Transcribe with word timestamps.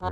In 0.00 0.08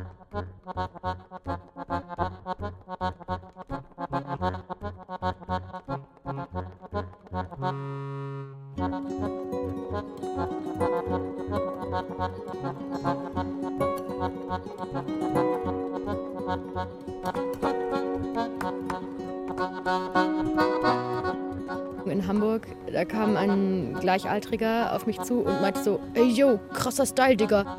Hamburg, 22.27 22.67
da 22.93 23.05
kam 23.07 23.37
ein 23.37 23.97
Gleichaltriger 24.01 24.95
auf 24.95 25.07
mich 25.07 25.19
zu 25.23 25.41
und 25.41 25.63
meinte 25.63 25.83
so, 25.83 25.99
ey 26.13 26.25
yo, 26.25 26.59
krasser 26.75 27.07
Style, 27.07 27.37
Digga. 27.37 27.79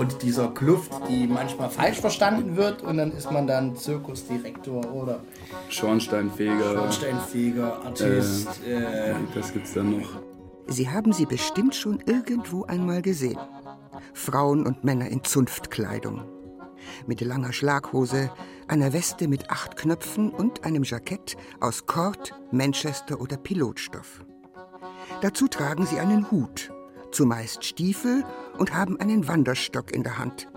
Aufgrund 0.00 0.22
dieser 0.22 0.48
Kluft, 0.48 0.92
die 1.10 1.26
manchmal 1.26 1.68
falsch 1.68 2.00
verstanden 2.00 2.56
wird 2.56 2.82
und 2.82 2.96
dann 2.96 3.12
ist 3.12 3.30
man 3.30 3.46
dann 3.46 3.76
Zirkusdirektor 3.76 4.94
oder 4.94 5.20
Schornsteinfeger. 5.68 6.72
Schornsteinfeger, 6.72 7.84
Artist. 7.84 8.48
Äh, 8.66 9.10
äh, 9.10 9.14
das 9.34 9.52
gibt's 9.52 9.74
dann 9.74 9.98
noch. 9.98 10.08
Sie 10.68 10.88
haben 10.88 11.12
sie 11.12 11.26
bestimmt 11.26 11.74
schon 11.74 12.00
irgendwo 12.06 12.64
einmal 12.64 13.02
gesehen. 13.02 13.38
Frauen 14.14 14.66
und 14.66 14.84
Männer 14.84 15.08
in 15.08 15.22
Zunftkleidung. 15.22 16.24
Mit 17.06 17.20
langer 17.20 17.52
Schlaghose, 17.52 18.30
einer 18.68 18.94
Weste 18.94 19.28
mit 19.28 19.50
acht 19.50 19.76
Knöpfen 19.76 20.30
und 20.30 20.64
einem 20.64 20.82
Jackett 20.82 21.36
aus 21.60 21.84
Kord, 21.84 22.32
Manchester 22.52 23.20
oder 23.20 23.36
Pilotstoff. 23.36 24.24
Dazu 25.20 25.46
tragen 25.46 25.84
sie 25.84 25.98
einen 25.98 26.30
Hut, 26.30 26.72
zumeist 27.10 27.64
Stiefel 27.64 28.24
und 28.58 28.74
haben 28.74 28.98
einen 29.00 29.28
Wanderstock 29.28 29.92
in 29.92 30.02
der 30.02 30.18
Hand. 30.18 30.48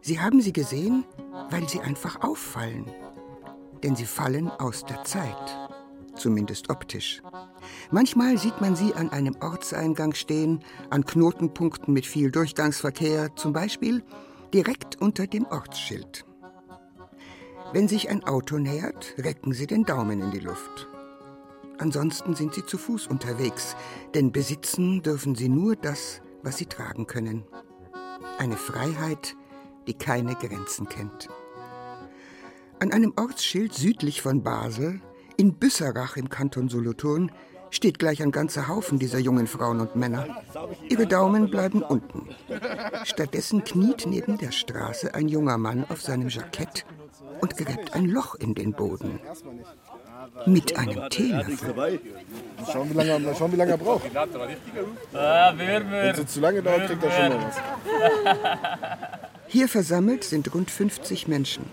Sie 0.00 0.20
haben 0.20 0.40
sie 0.40 0.52
gesehen, 0.52 1.04
weil 1.50 1.68
sie 1.68 1.80
einfach 1.80 2.22
auffallen. 2.22 2.86
Denn 3.82 3.96
sie 3.96 4.06
fallen 4.06 4.50
aus 4.50 4.84
der 4.84 5.04
Zeit, 5.04 5.68
zumindest 6.14 6.70
optisch. 6.70 7.22
Manchmal 7.90 8.38
sieht 8.38 8.60
man 8.60 8.76
sie 8.76 8.94
an 8.94 9.10
einem 9.10 9.36
Ortseingang 9.40 10.14
stehen, 10.14 10.62
an 10.90 11.04
Knotenpunkten 11.04 11.92
mit 11.92 12.06
viel 12.06 12.30
Durchgangsverkehr, 12.30 13.34
zum 13.36 13.52
Beispiel 13.52 14.02
direkt 14.52 15.00
unter 15.00 15.26
dem 15.26 15.46
Ortsschild. 15.46 16.24
Wenn 17.72 17.88
sich 17.88 18.10
ein 18.10 18.24
Auto 18.24 18.58
nähert, 18.58 19.14
recken 19.18 19.52
sie 19.52 19.66
den 19.66 19.84
Daumen 19.84 20.20
in 20.20 20.30
die 20.30 20.40
Luft. 20.40 20.89
Ansonsten 21.80 22.34
sind 22.34 22.54
sie 22.54 22.64
zu 22.64 22.76
Fuß 22.76 23.06
unterwegs, 23.06 23.74
denn 24.14 24.32
besitzen 24.32 25.02
dürfen 25.02 25.34
sie 25.34 25.48
nur 25.48 25.76
das, 25.76 26.20
was 26.42 26.58
sie 26.58 26.66
tragen 26.66 27.06
können. 27.06 27.44
Eine 28.38 28.58
Freiheit, 28.58 29.34
die 29.86 29.94
keine 29.94 30.34
Grenzen 30.34 30.88
kennt. 30.88 31.30
An 32.80 32.92
einem 32.92 33.14
Ortsschild 33.16 33.72
südlich 33.72 34.20
von 34.20 34.42
Basel, 34.42 35.00
in 35.38 35.54
Büsserach 35.54 36.18
im 36.18 36.28
Kanton 36.28 36.68
Solothurn, 36.68 37.32
steht 37.70 37.98
gleich 37.98 38.22
ein 38.22 38.30
ganzer 38.30 38.68
Haufen 38.68 38.98
dieser 38.98 39.18
jungen 39.18 39.46
Frauen 39.46 39.80
und 39.80 39.96
Männer. 39.96 40.42
Ihre 40.88 41.06
Daumen 41.06 41.50
bleiben 41.50 41.82
unten. 41.82 42.28
Stattdessen 43.04 43.64
kniet 43.64 44.04
neben 44.06 44.36
der 44.36 44.52
Straße 44.52 45.14
ein 45.14 45.28
junger 45.28 45.56
Mann 45.56 45.86
auf 45.88 46.02
seinem 46.02 46.28
Jackett 46.28 46.84
und 47.40 47.56
gräbt 47.56 47.94
ein 47.94 48.04
Loch 48.04 48.34
in 48.34 48.54
den 48.54 48.72
Boden. 48.72 49.18
Mit 50.46 50.76
einem 50.76 51.08
Teelöffel. 51.10 52.00
Schauen, 52.70 52.90
wie 52.90 52.94
lange, 52.94 53.18
mal 53.20 53.34
schauen, 53.34 53.52
wie 53.52 53.56
lange 53.56 53.72
er 53.72 53.78
braucht. 53.78 54.04
Wenn 55.12 56.14
es 56.14 56.26
zu 56.26 56.40
lange 56.40 56.62
dauert, 56.62 56.86
kriegt 56.86 57.02
er 57.02 57.10
schon 57.10 57.28
mal 57.28 57.46
was. 57.46 57.56
Hier 59.46 59.68
versammelt 59.68 60.24
sind 60.24 60.54
rund 60.54 60.70
50 60.70 61.26
Menschen. 61.28 61.64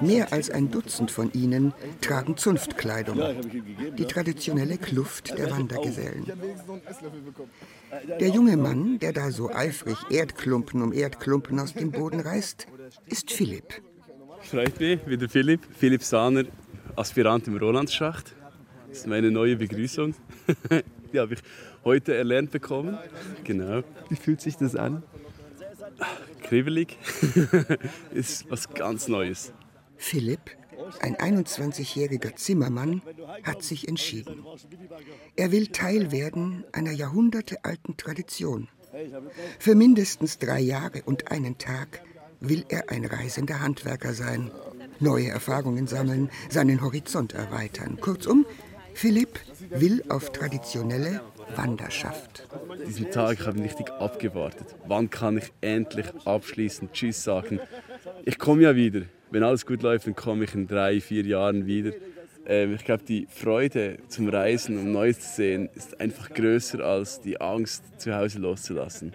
Mehr 0.00 0.32
als 0.32 0.50
ein 0.50 0.70
Dutzend 0.70 1.10
von 1.10 1.32
ihnen 1.32 1.72
tragen 2.00 2.36
Zunftkleidung, 2.36 3.20
die 3.96 4.06
traditionelle 4.06 4.78
Kluft 4.78 5.38
der 5.38 5.50
Wandergesellen. 5.50 6.32
Der 8.20 8.28
junge 8.28 8.56
Mann, 8.56 8.98
der 8.98 9.12
da 9.12 9.30
so 9.30 9.50
eifrig 9.50 9.96
Erdklumpen 10.10 10.82
um 10.82 10.92
Erdklumpen 10.92 11.60
aus 11.60 11.74
dem 11.74 11.92
Boden 11.92 12.20
reißt, 12.20 12.66
ist 13.06 13.30
Philipp. 13.30 13.82
Freut 14.40 14.80
mich, 14.80 15.06
wieder 15.06 15.28
Philipp. 15.28 15.60
Philipp 15.78 16.02
Sahner, 16.02 16.44
Aspirant 16.96 17.46
im 17.48 17.56
Rolandsschacht. 17.56 18.34
Das 18.88 18.98
ist 18.98 19.06
meine 19.06 19.30
neue 19.30 19.56
Begrüßung. 19.56 20.14
Die 21.12 21.18
habe 21.18 21.34
ich 21.34 21.40
heute 21.84 22.14
erlernt 22.14 22.50
bekommen. 22.50 22.98
Genau. 23.44 23.82
Wie 24.08 24.16
fühlt 24.16 24.40
sich 24.40 24.56
das 24.56 24.76
an? 24.76 25.02
Kribbelig. 26.42 26.96
ist 28.14 28.50
was 28.50 28.72
ganz 28.72 29.08
Neues. 29.08 29.52
Philipp, 29.96 30.50
ein 31.00 31.16
21-jähriger 31.16 32.36
Zimmermann, 32.36 33.02
hat 33.42 33.62
sich 33.62 33.88
entschieden. 33.88 34.44
Er 35.36 35.50
will 35.50 35.68
Teil 35.68 36.12
werden 36.12 36.64
einer 36.72 36.92
jahrhundertealten 36.92 37.96
Tradition. 37.96 38.68
Für 39.58 39.74
mindestens 39.74 40.38
drei 40.38 40.60
Jahre 40.60 41.02
und 41.04 41.32
einen 41.32 41.58
Tag 41.58 42.02
will 42.40 42.64
er 42.68 42.90
ein 42.90 43.04
reisender 43.04 43.60
Handwerker 43.60 44.12
sein, 44.12 44.50
neue 45.04 45.28
Erfahrungen 45.28 45.86
sammeln, 45.86 46.30
seinen 46.50 46.82
Horizont 46.82 47.34
erweitern. 47.34 47.98
Kurzum, 48.00 48.44
Philipp 48.94 49.38
will 49.70 50.02
auf 50.08 50.32
traditionelle 50.32 51.20
Wanderschaft. 51.56 52.48
Diesen 52.86 53.10
Tag 53.10 53.46
habe 53.46 53.58
ich 53.58 53.64
richtig 53.64 53.90
abgewartet. 53.90 54.74
Wann 54.86 55.10
kann 55.10 55.38
ich 55.38 55.52
endlich 55.60 56.06
abschließend 56.24 56.92
Tschüss 56.92 57.22
sagen? 57.22 57.60
Ich 58.24 58.38
komme 58.38 58.62
ja 58.62 58.74
wieder. 58.74 59.02
Wenn 59.30 59.42
alles 59.42 59.66
gut 59.66 59.82
läuft, 59.82 60.06
dann 60.06 60.16
komme 60.16 60.44
ich 60.44 60.54
in 60.54 60.66
drei, 60.66 61.00
vier 61.00 61.24
Jahren 61.24 61.66
wieder. 61.66 61.92
Ähm, 62.46 62.74
ich 62.74 62.84
glaube, 62.84 63.04
die 63.04 63.26
Freude 63.28 63.98
zum 64.08 64.28
Reisen 64.28 64.78
und 64.78 64.92
Neues 64.92 65.20
zu 65.20 65.36
sehen, 65.36 65.68
ist 65.74 66.00
einfach 66.00 66.30
größer 66.32 66.80
als 66.80 67.20
die 67.20 67.40
Angst, 67.40 67.82
zu 68.00 68.14
Hause 68.14 68.38
loszulassen. 68.38 69.12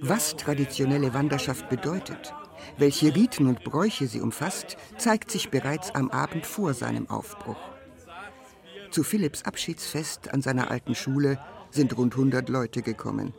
Was 0.00 0.36
traditionelle 0.36 1.12
Wanderschaft 1.12 1.68
bedeutet, 1.68 2.32
welche 2.78 3.14
Riten 3.14 3.46
und 3.46 3.64
Bräuche 3.64 4.06
sie 4.06 4.20
umfasst, 4.20 4.76
zeigt 4.98 5.30
sich 5.30 5.50
bereits 5.50 5.94
am 5.94 6.10
Abend 6.10 6.46
vor 6.46 6.74
seinem 6.74 7.08
Aufbruch. 7.08 7.60
Zu 8.90 9.02
Philipps 9.04 9.44
Abschiedsfest 9.44 10.32
an 10.32 10.42
seiner 10.42 10.70
alten 10.70 10.94
Schule 10.94 11.38
sind 11.70 11.96
rund 11.96 12.14
100 12.14 12.48
Leute 12.48 12.82
gekommen. 12.82 13.32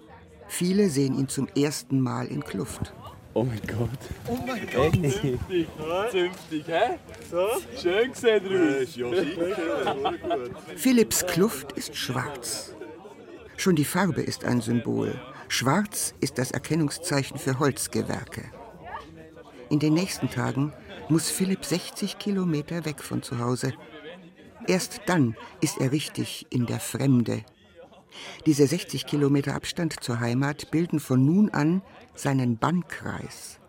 Viele 0.47 0.89
sehen 0.89 1.17
ihn 1.17 1.27
zum 1.27 1.47
ersten 1.55 1.99
Mal 1.99 2.27
in 2.27 2.43
Kluft. 2.43 2.93
Oh 3.33 3.43
mein 3.43 3.61
Gott. 3.65 3.89
Oh 4.27 4.37
mein 4.45 4.67
Gott. 4.73 4.93
Zünftig, 4.93 5.67
Zünftig, 6.11 6.67
hä? 6.67 6.97
So? 7.29 7.47
Schön 7.81 8.11
gesehen, 8.11 8.45
Ruth. 8.45 8.95
Ja, 8.95 9.95
Philipps 10.75 11.25
Kluft 11.25 11.71
ist 11.73 11.95
schwarz. 11.95 12.73
Schon 13.55 13.75
die 13.75 13.85
Farbe 13.85 14.21
ist 14.21 14.43
ein 14.43 14.59
Symbol. 14.59 15.13
Schwarz 15.47 16.13
ist 16.19 16.37
das 16.37 16.51
Erkennungszeichen 16.51 17.37
für 17.37 17.59
Holzgewerke. 17.59 18.43
In 19.71 19.79
den 19.79 19.93
nächsten 19.93 20.29
Tagen 20.29 20.73
muss 21.07 21.29
Philipp 21.29 21.63
60 21.63 22.19
Kilometer 22.19 22.83
weg 22.83 23.01
von 23.01 23.23
zu 23.23 23.39
Hause. 23.39 23.71
Erst 24.67 24.99
dann 25.05 25.37
ist 25.61 25.79
er 25.79 25.93
richtig 25.93 26.45
in 26.49 26.65
der 26.65 26.81
Fremde. 26.81 27.45
Diese 28.45 28.67
60 28.67 29.05
Kilometer 29.05 29.55
Abstand 29.55 30.03
zur 30.03 30.19
Heimat 30.19 30.71
bilden 30.71 30.99
von 30.99 31.25
nun 31.25 31.49
an 31.51 31.81
seinen 32.15 32.57
Bannkreis. 32.57 33.61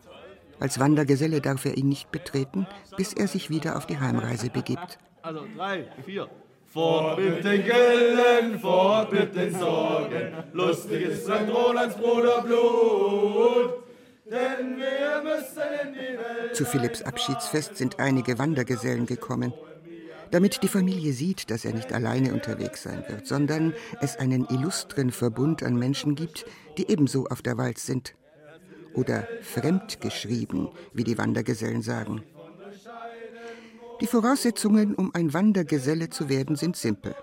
Als 0.58 0.80
Wandergeselle 0.80 1.41
darf 1.41 1.66
er 1.66 1.76
ihn 1.76 1.88
nicht 1.88 2.10
betreten, 2.10 2.66
bis 2.96 3.12
er 3.12 3.28
sich 3.28 3.48
wieder 3.48 3.76
auf 3.76 3.86
die 3.86 4.00
Heimreise 4.00 4.50
begibt. 4.50 4.98
Also 5.22 5.46
drei, 5.56 5.86
vier. 6.04 6.28
Fort 6.66 7.16
mit 7.20 7.44
den 7.44 7.62
Güllen, 7.64 8.58
fort 8.58 9.12
mit 9.12 9.36
den 9.36 9.54
Sorgen. 9.54 10.32
Lustig 10.52 11.02
ist 11.02 11.26
St. 11.26 11.48
Rolands 11.48 11.94
Bruderblut. 11.94 13.81
Denn 14.25 14.77
wir 14.77 15.22
müssen 15.22 15.87
in 15.87 15.92
die 15.95 16.19
Welt. 16.19 16.54
Zu 16.54 16.65
Philipps 16.65 17.03
Abschiedsfest 17.03 17.77
sind 17.77 17.98
einige 17.98 18.39
Wandergesellen 18.39 19.07
gekommen. 19.07 19.53
Damit 20.30 20.63
die 20.63 20.69
Familie 20.69 21.13
sieht, 21.13 21.51
dass 21.51 21.65
er 21.65 21.74
nicht 21.74 21.92
alleine 21.92 22.33
unterwegs 22.33 22.83
sein 22.84 23.04
wird, 23.09 23.27
sondern 23.27 23.74
es 24.01 24.16
einen 24.16 24.47
illustren 24.48 25.10
Verbund 25.10 25.63
an 25.63 25.77
Menschen 25.77 26.15
gibt, 26.15 26.47
die 26.78 26.91
ebenso 26.91 27.27
auf 27.27 27.42
der 27.42 27.59
Walz 27.59 27.84
sind. 27.84 28.15
Oder 28.95 29.28
fremdgeschrieben, 29.42 30.71
wie 30.92 31.04
die 31.04 31.18
Wandergesellen 31.18 31.83
sagen. 31.83 32.22
Die 34.01 34.07
Voraussetzungen, 34.07 34.95
um 34.95 35.15
ein 35.15 35.34
Wandergeselle 35.34 36.10
zu 36.10 36.28
werden, 36.28 36.57
sind 36.57 36.77
simpel. 36.77 37.15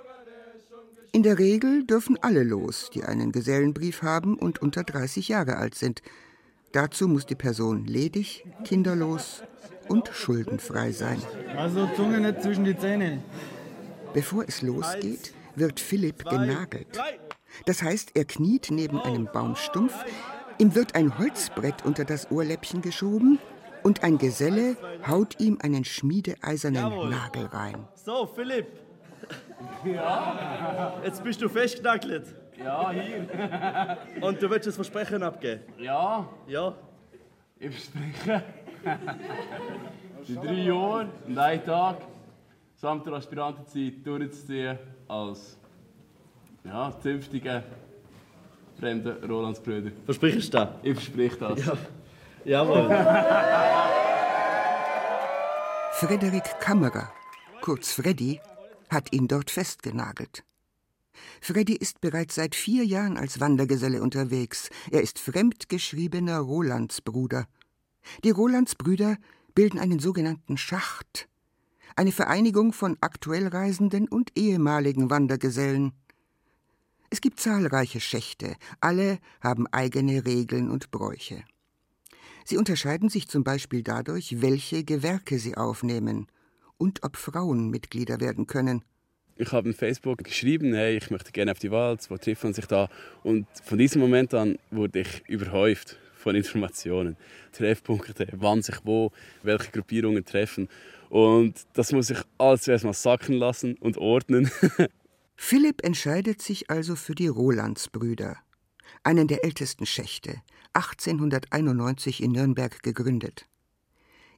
In 1.12 1.24
der 1.24 1.40
Regel 1.40 1.86
dürfen 1.86 2.18
alle 2.22 2.44
los, 2.44 2.92
die 2.94 3.04
einen 3.04 3.32
Gesellenbrief 3.32 4.04
haben 4.04 4.38
und 4.38 4.62
unter 4.62 4.84
30 4.84 5.30
Jahre 5.30 5.58
alt 5.58 5.74
sind. 5.74 6.04
Dazu 6.72 7.08
muss 7.08 7.26
die 7.26 7.36
Person 7.36 7.86
ledig, 7.86 8.46
kinderlos 8.64 9.44
und 9.88 10.10
schuldenfrei 10.14 10.92
sein. 10.92 11.22
Also 11.58 11.90
Zunge 11.96 12.20
nicht 12.20 12.44
zwischen 12.44 12.64
die 12.64 12.78
Zähne. 12.78 13.24
Bevor 14.14 14.44
es 14.48 14.62
losgeht, 14.62 15.34
wird 15.56 15.80
Philipp 15.80 16.26
genagelt. 16.26 17.00
Das 17.66 17.82
heißt, 17.82 18.12
er 18.14 18.26
kniet 18.26 18.70
neben 18.72 19.00
einem 19.00 19.28
Baumstumpf, 19.32 19.94
Ihm 20.60 20.76
wird 20.76 20.94
ein 20.94 21.18
Holzbrett 21.18 21.86
unter 21.86 22.04
das 22.04 22.32
Ohrläppchen 22.32 22.82
geschoben 22.82 23.40
und 23.82 24.04
ein 24.04 24.18
Geselle 24.18 24.76
haut 25.08 25.40
ihm 25.40 25.58
einen 25.62 25.86
schmiedeeisernen 25.86 26.84
Jawohl. 26.84 27.10
Nagel 27.10 27.46
rein. 27.46 27.88
So, 27.96 28.28
Philipp. 28.28 28.68
Ja. 29.86 31.00
Jetzt 31.06 31.24
bist 31.24 31.42
du 31.42 31.48
festgenagelt. 31.48 32.36
Ja, 32.64 32.92
hier. 32.92 33.98
Und 34.22 34.42
du 34.42 34.50
willst 34.50 34.68
das 34.68 34.76
Versprechen 34.76 35.24
abgeben? 35.24 35.64
Ja, 35.78 36.28
Ja. 36.48 36.74
ich 37.60 37.72
verspreche. 37.72 38.44
Die 40.28 40.36
drei 40.36 40.54
Jahre 40.54 41.08
und 41.28 41.38
einen 41.38 41.66
Tag 41.66 41.98
samt 42.76 43.06
der 43.06 43.14
Aspirantenzeit 43.14 44.06
durchzuziehen 44.06 44.78
als 45.08 45.58
ja, 46.64 46.94
zünftige 47.02 47.64
fremde 48.80 49.18
Rolandsbrüder. 49.28 49.92
Versprichst 50.06 50.54
du 50.54 50.58
das? 50.58 50.70
Ich 50.84 50.94
verspreche 50.94 51.38
das. 51.38 51.66
Ja. 51.66 51.74
Jawohl. 52.46 52.88
Frederik 55.94 56.60
Kammerer, 56.60 57.12
kurz 57.62 57.92
Freddy, 57.94 58.40
hat 58.90 59.12
ihn 59.14 59.28
dort 59.28 59.52
festgenagelt. 59.52 60.44
Freddy 61.42 61.76
ist 61.76 62.02
bereits 62.02 62.36
seit 62.36 62.56
vier 62.56 62.86
Jahren 62.86 63.18
als 63.18 63.40
Wandergeselle 63.40 64.02
unterwegs. 64.02 64.70
Er 64.92 65.02
ist 65.02 65.20
fremdgeschriebener 65.20 66.40
Rolandsbruder. 66.40 67.48
Die 68.24 68.32
Rolandsbrüder 68.32 69.18
bilden 69.56 69.80
einen 69.80 70.00
sogenannten 70.00 70.58
Schacht, 70.58 71.28
eine 71.96 72.12
Vereinigung 72.12 72.72
von 72.72 72.98
aktuell 73.02 73.48
Reisenden 73.48 74.08
und 74.08 74.32
ehemaligen 74.38 75.10
Wandergesellen. 75.10 75.94
Es 77.10 77.22
gibt 77.22 77.40
zahlreiche 77.40 78.00
Schächte, 78.00 78.56
alle 78.80 79.20
haben 79.42 79.68
eigene 79.68 80.26
Regeln 80.26 80.70
und 80.70 80.92
Bräuche. 80.92 81.44
Sie 82.46 82.58
unterscheiden 82.58 83.10
sich 83.10 83.28
zum 83.28 83.44
Beispiel 83.44 83.84
dadurch, 83.84 84.42
welche 84.42 84.84
Gewerke 84.84 85.40
sie 85.40 85.58
aufnehmen 85.58 86.28
und 86.78 87.04
ob 87.04 87.18
Frauen 87.18 87.70
Mitglieder 87.70 88.20
werden 88.20 88.48
können. 88.48 88.84
Ich 89.42 89.54
habe 89.54 89.70
in 89.70 89.74
Facebook 89.74 90.18
geschrieben, 90.18 90.74
hey, 90.74 90.98
ich 90.98 91.12
möchte 91.12 91.32
gerne 91.32 91.54
auf 91.54 91.60
die 91.60 91.72
Walz, 91.72 92.12
wo 92.12 92.18
trifft 92.18 92.44
man 92.44 92.54
sich 92.54 92.66
da? 92.66 92.90
Und 93.24 93.48
von 93.64 93.78
diesem 93.78 94.02
Moment 94.02 94.34
an 94.34 94.60
wurde 94.70 95.00
ich 95.00 95.24
überhäuft 95.30 95.98
von 96.14 96.36
Informationen. 96.36 97.16
Treffpunkte, 97.54 98.28
wann 98.34 98.62
sich 98.62 98.76
wo, 98.84 99.14
welche 99.42 99.72
Gruppierungen 99.72 100.26
treffen. 100.26 100.68
Und 101.10 101.56
das 101.72 101.94
muss 101.94 102.10
ich 102.10 102.18
alles 102.38 102.68
erstmal 102.68 102.94
sacken 102.94 103.34
lassen 103.34 103.76
und 103.76 103.98
ordnen. 103.98 104.52
Philipp 105.38 105.86
entscheidet 105.86 106.42
sich 106.42 106.70
also 106.70 106.98
für 106.98 107.16
die 107.16 107.28
Rolandsbrüder, 107.28 108.36
einen 109.04 109.30
der 109.30 109.46
ältesten 109.46 109.86
Schächte, 109.86 110.42
1891 110.74 112.22
in 112.22 112.34
Nürnberg 112.34 112.84
gegründet. 112.84 113.46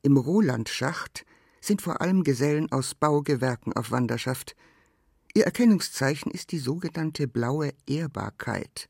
Im 0.04 0.15
Rolandschacht 0.18 1.25
sind 1.59 1.81
vor 1.81 2.01
allem 2.01 2.24
Gesellen 2.24 2.71
aus 2.71 2.94
Baugewerken 2.94 3.74
auf 3.74 3.89
Wanderschaft. 3.89 4.56
Ihr 5.33 5.45
Erkennungszeichen 5.45 6.31
ist 6.31 6.51
die 6.51 6.60
sogenannte 6.60 7.28
blaue 7.28 7.72
Ehrbarkeit, 7.88 8.89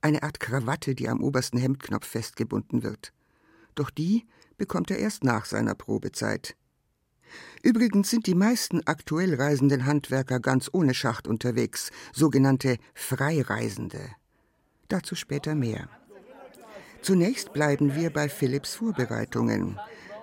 eine 0.00 0.22
Art 0.22 0.40
Krawatte, 0.40 0.94
die 0.94 1.08
am 1.08 1.22
obersten 1.22 1.58
Hemdknopf 1.58 2.06
festgebunden 2.06 2.82
wird. 2.82 3.12
Doch 3.74 3.90
die 3.90 4.26
bekommt 4.56 4.90
er 4.90 4.98
erst 4.98 5.22
nach 5.22 5.44
seiner 5.44 5.74
Probezeit. 5.74 6.56
Übrigens 7.62 8.08
sind 8.08 8.26
die 8.26 8.34
meisten 8.34 8.80
aktuell 8.86 9.34
reisenden 9.34 9.84
Handwerker 9.84 10.40
ganz 10.40 10.70
ohne 10.72 10.94
Schacht 10.94 11.28
unterwegs, 11.28 11.90
sogenannte 12.12 12.78
Freireisende. 12.94 14.00
Dazu 14.88 15.14
später 15.14 15.54
mehr. 15.54 15.88
Zunächst 17.02 17.52
bleiben 17.52 17.94
wir 17.94 18.10
bei 18.10 18.28
Philipps 18.28 18.74
Vorbereitungen. 18.74 19.78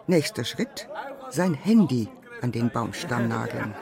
Nächster 0.07 0.44
Schritt: 0.44 0.89
sein 1.30 1.54
Handy 1.54 2.10
an 2.42 2.51
den 2.51 2.72
Baumstamm 2.72 3.28
nageln. 3.28 3.74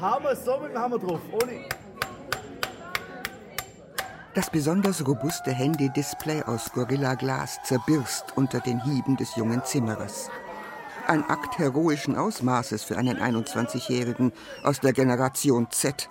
Hammer, 0.00 0.36
so 0.36 0.58
mit 0.58 0.72
dem 0.72 0.78
Hammer 0.78 0.98
drauf. 0.98 1.20
Ohne. 1.32 1.64
Das 4.34 4.50
besonders 4.50 5.04
robuste 5.06 5.50
Handy-Display 5.50 6.44
aus 6.44 6.70
Gorilla-Glas 6.72 7.58
zerbirst 7.64 8.36
unter 8.36 8.60
den 8.60 8.82
Hieben 8.84 9.16
des 9.16 9.34
jungen 9.34 9.64
Zimmerers. 9.64 10.30
Ein 11.08 11.24
Akt 11.28 11.58
heroischen 11.58 12.16
Ausmaßes 12.16 12.84
für 12.84 12.96
einen 12.96 13.18
21-Jährigen 13.18 14.32
aus 14.62 14.80
der 14.80 14.92
Generation 14.92 15.68
Z. 15.70 16.08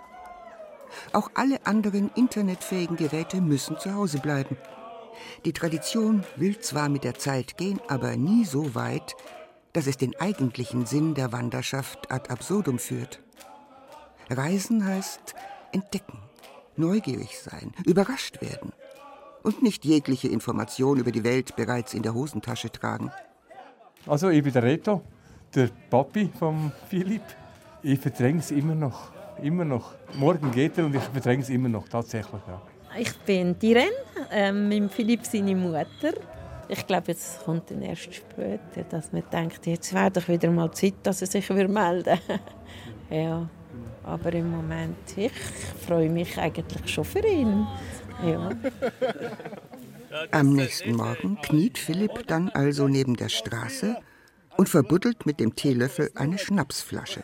Auch 1.13 1.29
alle 1.35 1.65
anderen 1.65 2.11
internetfähigen 2.15 2.97
Geräte 2.97 3.39
müssen 3.39 3.77
zu 3.77 3.93
Hause 3.93 4.19
bleiben. 4.19 4.57
Die 5.45 5.53
Tradition 5.53 6.25
will 6.35 6.59
zwar 6.59 6.89
mit 6.89 7.03
der 7.03 7.15
Zeit 7.15 7.57
gehen, 7.57 7.79
aber 7.87 8.17
nie 8.17 8.43
so 8.43 8.75
weit, 8.75 9.15
dass 9.73 9.87
es 9.87 9.97
den 9.97 10.19
eigentlichen 10.19 10.85
Sinn 10.85 11.13
der 11.13 11.31
Wanderschaft 11.31 12.11
ad 12.11 12.29
absurdum 12.29 12.79
führt. 12.79 13.21
Reisen 14.29 14.85
heißt 14.85 15.35
entdecken, 15.71 16.19
neugierig 16.75 17.39
sein, 17.39 17.71
überrascht 17.85 18.41
werden 18.41 18.73
und 19.43 19.63
nicht 19.63 19.85
jegliche 19.85 20.27
Information 20.27 20.99
über 20.99 21.11
die 21.11 21.23
Welt 21.23 21.55
bereits 21.55 21.93
in 21.93 22.03
der 22.03 22.13
Hosentasche 22.13 22.71
tragen. 22.71 23.11
Also 24.05 24.29
ich 24.29 24.43
bin 24.43 24.53
der 24.53 24.63
Reto, 24.63 25.01
der 25.55 25.69
Papi 25.89 26.29
von 26.37 26.71
Philipp. 26.89 27.23
Ich 27.83 27.99
verdränge 27.99 28.39
es 28.39 28.51
immer 28.51 28.75
noch, 28.75 29.11
immer 29.41 29.65
noch. 29.65 29.93
Morgen 30.15 30.51
geht 30.51 30.77
er 30.77 30.85
und 30.85 30.95
ich 30.95 31.03
verdränge 31.03 31.43
es 31.43 31.49
immer 31.49 31.69
noch, 31.69 31.87
tatsächlich. 31.87 32.41
Ja. 32.47 32.61
Ich 32.99 33.15
bin 33.19 33.57
die 33.59 33.73
Ren, 33.73 33.89
ähm, 34.31 34.67
mit 34.67 34.91
Philipp 34.91 35.25
seine 35.25 35.55
Mutter. 35.55 35.87
Ich 36.69 36.85
glaube, 36.85 37.11
jetzt 37.11 37.43
kommt 37.45 37.71
dann 37.71 37.81
erst 37.81 38.13
später, 38.13 38.83
dass 38.89 39.13
man 39.13 39.23
denkt, 39.31 39.65
jetzt 39.65 39.93
wäre 39.93 40.11
doch 40.11 40.27
wieder 40.27 40.51
mal 40.51 40.71
Zeit, 40.71 40.95
dass 41.03 41.21
er 41.21 41.27
sich 41.27 41.49
melden 41.49 41.75
würde. 41.75 42.19
ja, 43.09 43.49
aber 44.07 44.33
im 44.33 44.49
Moment, 44.49 44.97
ich 45.15 45.31
freue 45.85 46.09
mich 46.09 46.37
eigentlich 46.37 46.91
schon 46.91 47.05
für 47.05 47.25
ihn. 47.25 47.67
Ja. 48.25 48.49
Am 50.31 50.53
nächsten 50.53 50.95
Morgen 50.95 51.37
kniet 51.41 51.77
Philipp 51.77 52.25
dann 52.27 52.49
also 52.49 52.87
neben 52.87 53.15
der 53.15 53.29
Straße 53.29 53.97
und 54.57 54.69
verbuddelt 54.69 55.25
mit 55.25 55.39
dem 55.39 55.55
Teelöffel 55.55 56.09
eine 56.15 56.37
Schnapsflasche. 56.37 57.21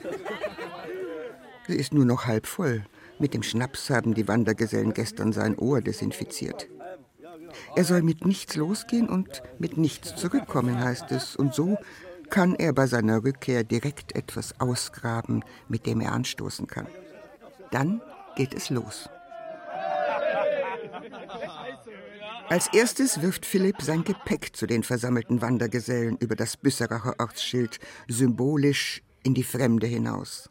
Sie 1.68 1.76
ist 1.76 1.94
nur 1.94 2.06
noch 2.06 2.26
halb 2.26 2.46
voll. 2.46 2.84
Mit 3.20 3.34
dem 3.34 3.44
Schnaps 3.44 3.90
haben 3.90 4.14
die 4.14 4.28
Wandergesellen 4.28 4.94
gestern 4.94 5.32
sein 5.32 5.58
Ohr 5.58 5.82
desinfiziert. 5.82 6.68
Er 7.76 7.84
soll 7.84 8.02
mit 8.02 8.26
nichts 8.26 8.56
losgehen 8.56 9.08
und 9.08 9.42
mit 9.60 9.78
nichts 9.78 10.16
zurückkommen, 10.16 10.84
heißt 10.84 11.12
es. 11.12 11.36
Und 11.36 11.54
so 11.54 11.78
kann 12.34 12.56
er 12.56 12.74
bei 12.74 12.88
seiner 12.88 13.24
Rückkehr 13.24 13.64
direkt 13.64 14.16
etwas 14.16 14.60
ausgraben, 14.60 15.46
mit 15.68 15.86
dem 15.86 16.02
er 16.02 16.14
anstoßen 16.14 16.66
kann. 16.66 16.88
Dann 17.70 18.02
geht 18.36 18.56
es 18.56 18.72
los. 18.72 19.08
Als 22.50 22.74
erstes 22.74 23.22
wirft 23.22 23.46
Philipp 23.46 23.84
sein 23.84 24.04
Gepäck 24.04 24.56
zu 24.56 24.66
den 24.66 24.82
versammelten 24.82 25.44
Wandergesellen 25.44 26.18
über 26.18 26.36
das 26.36 26.58
Büsseracher 26.58 27.14
Ortsschild, 27.20 27.80
symbolisch 28.08 29.04
in 29.22 29.36
die 29.36 29.44
Fremde 29.44 29.86
hinaus. 29.86 30.50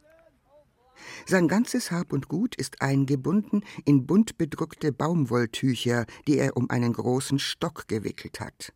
Sein 1.26 1.48
ganzes 1.48 1.90
Hab 1.90 2.12
und 2.12 2.28
Gut 2.28 2.54
ist 2.54 2.80
eingebunden 2.80 3.64
in 3.84 4.06
bunt 4.06 4.38
bedruckte 4.38 4.92
Baumwolltücher, 4.92 6.06
die 6.28 6.38
er 6.38 6.56
um 6.56 6.70
einen 6.70 6.92
großen 6.92 7.40
Stock 7.40 7.88
gewickelt 7.88 8.38
hat. 8.38 8.72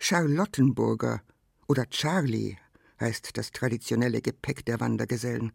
Charlottenburger 0.00 1.20
oder 1.68 1.88
Charlie 1.90 2.56
heißt 2.98 3.36
das 3.36 3.52
traditionelle 3.52 4.20
Gepäck 4.20 4.64
der 4.64 4.80
Wandergesellen. 4.80 5.52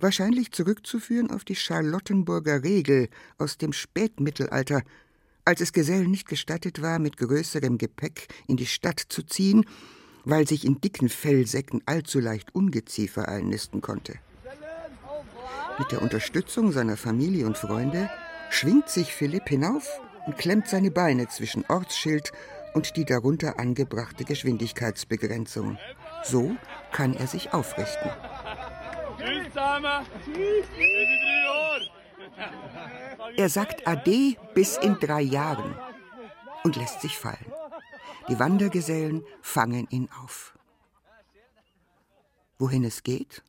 Wahrscheinlich 0.00 0.52
zurückzuführen 0.52 1.30
auf 1.30 1.44
die 1.44 1.54
Charlottenburger 1.54 2.62
Regel 2.62 3.08
aus 3.38 3.56
dem 3.56 3.72
Spätmittelalter, 3.72 4.82
als 5.44 5.60
es 5.60 5.72
Gesellen 5.72 6.10
nicht 6.10 6.28
gestattet 6.28 6.82
war, 6.82 6.98
mit 6.98 7.16
größerem 7.16 7.78
Gepäck 7.78 8.26
in 8.48 8.56
die 8.56 8.66
Stadt 8.66 9.00
zu 9.00 9.22
ziehen, 9.22 9.64
weil 10.24 10.48
sich 10.48 10.64
in 10.64 10.80
dicken 10.80 11.08
Fellsäcken 11.08 11.82
allzu 11.86 12.18
leicht 12.18 12.54
Ungeziefer 12.54 13.28
einnisten 13.28 13.80
konnte. 13.80 14.14
Mit 15.78 15.92
der 15.92 16.02
Unterstützung 16.02 16.72
seiner 16.72 16.96
Familie 16.96 17.46
und 17.46 17.58
Freunde 17.58 18.10
schwingt 18.50 18.88
sich 18.88 19.12
Philipp 19.12 19.48
hinauf 19.48 20.00
und 20.26 20.36
klemmt 20.36 20.68
seine 20.68 20.90
Beine 20.90 21.28
zwischen 21.28 21.64
Ortsschild 21.68 22.32
und 22.76 22.94
die 22.96 23.06
darunter 23.06 23.58
angebrachte 23.58 24.24
Geschwindigkeitsbegrenzung. 24.24 25.78
So 26.22 26.54
kann 26.92 27.14
er 27.14 27.26
sich 27.26 27.54
aufrichten. 27.54 28.10
Er 33.36 33.48
sagt 33.48 33.88
Ade 33.88 34.36
bis 34.54 34.76
in 34.76 34.98
drei 35.00 35.22
Jahren 35.22 35.74
und 36.64 36.76
lässt 36.76 37.00
sich 37.00 37.16
fallen. 37.16 37.50
Die 38.28 38.38
Wandergesellen 38.38 39.24
fangen 39.40 39.86
ihn 39.88 40.10
auf. 40.22 40.54
Wohin 42.58 42.84
es 42.84 43.02
geht? 43.02 43.42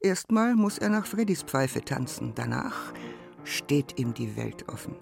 Erstmal 0.00 0.56
muss 0.56 0.78
er 0.78 0.88
nach 0.88 1.06
Freddys 1.06 1.44
Pfeife 1.44 1.84
tanzen. 1.84 2.34
Danach 2.34 2.92
steht 3.44 4.00
ihm 4.00 4.14
die 4.14 4.36
Welt 4.36 4.68
offen. 4.68 4.96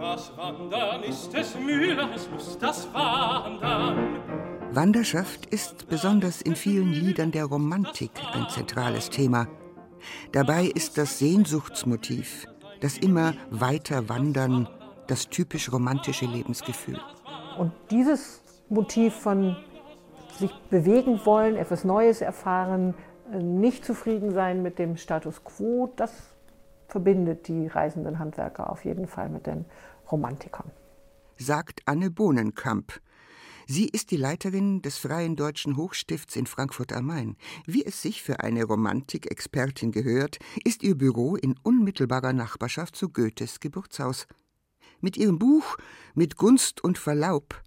Das 0.00 0.34
Wandern 0.34 1.02
ist 1.02 1.34
es 1.34 1.54
Müllers 1.58 2.26
Lust, 2.32 2.62
das 2.62 2.90
Wandern. 2.94 4.16
Wanderschaft 4.72 5.44
ist 5.52 5.90
besonders 5.90 6.40
in 6.40 6.56
vielen 6.56 6.90
Liedern 6.90 7.32
der 7.32 7.44
Romantik 7.44 8.10
ein 8.32 8.48
zentrales 8.48 9.10
Thema. 9.10 9.46
Dabei 10.32 10.64
ist 10.64 10.96
das 10.96 11.18
Sehnsuchtsmotiv, 11.18 12.46
das 12.80 12.96
immer 12.96 13.34
weiter 13.50 14.08
Wandern, 14.08 14.70
das 15.06 15.28
typisch 15.28 15.70
romantische 15.70 16.24
Lebensgefühl. 16.24 16.98
Und 17.58 17.72
dieses 17.90 18.40
Motiv 18.70 19.12
von 19.12 19.54
sich 20.38 20.54
bewegen 20.70 21.20
wollen, 21.26 21.56
etwas 21.56 21.84
Neues 21.84 22.22
erfahren, 22.22 22.94
nicht 23.38 23.84
zufrieden 23.84 24.32
sein 24.32 24.62
mit 24.62 24.78
dem 24.78 24.96
Status 24.96 25.44
quo, 25.44 25.92
das 25.94 26.10
verbindet 26.90 27.48
die 27.48 27.66
reisenden 27.66 28.18
Handwerker 28.18 28.70
auf 28.70 28.84
jeden 28.84 29.06
Fall 29.06 29.28
mit 29.28 29.46
den 29.46 29.64
Romantikern. 30.10 30.70
Sagt 31.38 31.80
Anne 31.86 32.10
Bohnenkamp. 32.10 33.00
Sie 33.66 33.88
ist 33.88 34.10
die 34.10 34.16
Leiterin 34.16 34.82
des 34.82 34.98
Freien 34.98 35.36
Deutschen 35.36 35.76
Hochstifts 35.76 36.34
in 36.34 36.46
Frankfurt 36.46 36.92
am 36.92 37.06
Main. 37.06 37.36
Wie 37.66 37.84
es 37.84 38.02
sich 38.02 38.22
für 38.22 38.40
eine 38.40 38.64
Romantikexpertin 38.64 39.92
gehört, 39.92 40.38
ist 40.64 40.82
ihr 40.82 40.98
Büro 40.98 41.36
in 41.36 41.54
unmittelbarer 41.62 42.32
Nachbarschaft 42.32 42.96
zu 42.96 43.10
Goethes 43.10 43.60
Geburtshaus. 43.60 44.26
Mit 45.00 45.16
ihrem 45.16 45.38
Buch 45.38 45.76
Mit 46.14 46.36
Gunst 46.36 46.82
und 46.82 46.98
Verlaub 46.98 47.62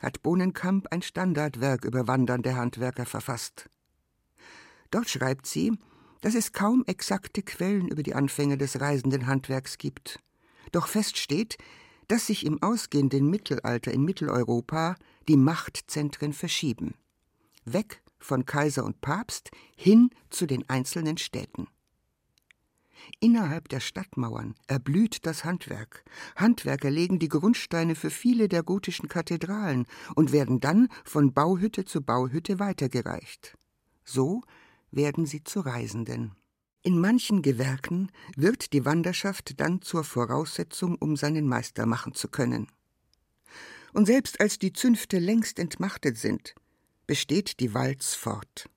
hat 0.00 0.22
Bohnenkamp 0.22 0.86
ein 0.90 1.02
Standardwerk 1.02 1.84
über 1.84 2.08
wandernde 2.08 2.56
Handwerker 2.56 3.04
verfasst. 3.04 3.68
Dort 4.90 5.10
schreibt 5.10 5.46
sie, 5.46 5.72
dass 6.24 6.34
es 6.34 6.52
kaum 6.52 6.84
exakte 6.86 7.42
Quellen 7.42 7.86
über 7.86 8.02
die 8.02 8.14
Anfänge 8.14 8.56
des 8.56 8.80
reisenden 8.80 9.26
Handwerks 9.26 9.76
gibt. 9.76 10.20
Doch 10.72 10.86
fest 10.86 11.18
steht, 11.18 11.58
dass 12.08 12.28
sich 12.28 12.46
im 12.46 12.62
ausgehenden 12.62 13.28
Mittelalter 13.28 13.92
in 13.92 14.06
Mitteleuropa 14.06 14.96
die 15.28 15.36
Machtzentren 15.36 16.32
verschieben. 16.32 16.94
Weg 17.66 18.00
von 18.18 18.46
Kaiser 18.46 18.86
und 18.86 19.02
Papst 19.02 19.50
hin 19.76 20.08
zu 20.30 20.46
den 20.46 20.66
einzelnen 20.66 21.18
Städten. 21.18 21.66
Innerhalb 23.20 23.68
der 23.68 23.80
Stadtmauern 23.80 24.54
erblüht 24.66 25.26
das 25.26 25.44
Handwerk. 25.44 26.04
Handwerker 26.36 26.90
legen 26.90 27.18
die 27.18 27.28
Grundsteine 27.28 27.94
für 27.94 28.08
viele 28.08 28.48
der 28.48 28.62
gotischen 28.62 29.10
Kathedralen 29.10 29.84
und 30.14 30.32
werden 30.32 30.60
dann 30.60 30.88
von 31.04 31.34
Bauhütte 31.34 31.84
zu 31.84 32.00
Bauhütte 32.00 32.58
weitergereicht. 32.58 33.58
So 34.06 34.40
werden 34.94 35.26
sie 35.26 35.44
zu 35.44 35.60
Reisenden. 35.60 36.32
In 36.82 37.00
manchen 37.00 37.40
Gewerken 37.40 38.10
wird 38.36 38.72
die 38.72 38.84
Wanderschaft 38.84 39.58
dann 39.58 39.80
zur 39.80 40.04
Voraussetzung, 40.04 40.96
um 40.96 41.16
seinen 41.16 41.48
Meister 41.48 41.86
machen 41.86 42.14
zu 42.14 42.28
können. 42.28 42.68
Und 43.92 44.06
selbst 44.06 44.40
als 44.40 44.58
die 44.58 44.72
Zünfte 44.72 45.18
längst 45.18 45.58
entmachtet 45.58 46.18
sind, 46.18 46.54
besteht 47.06 47.60
die 47.60 47.72
Walz 47.72 48.14
fort. 48.14 48.68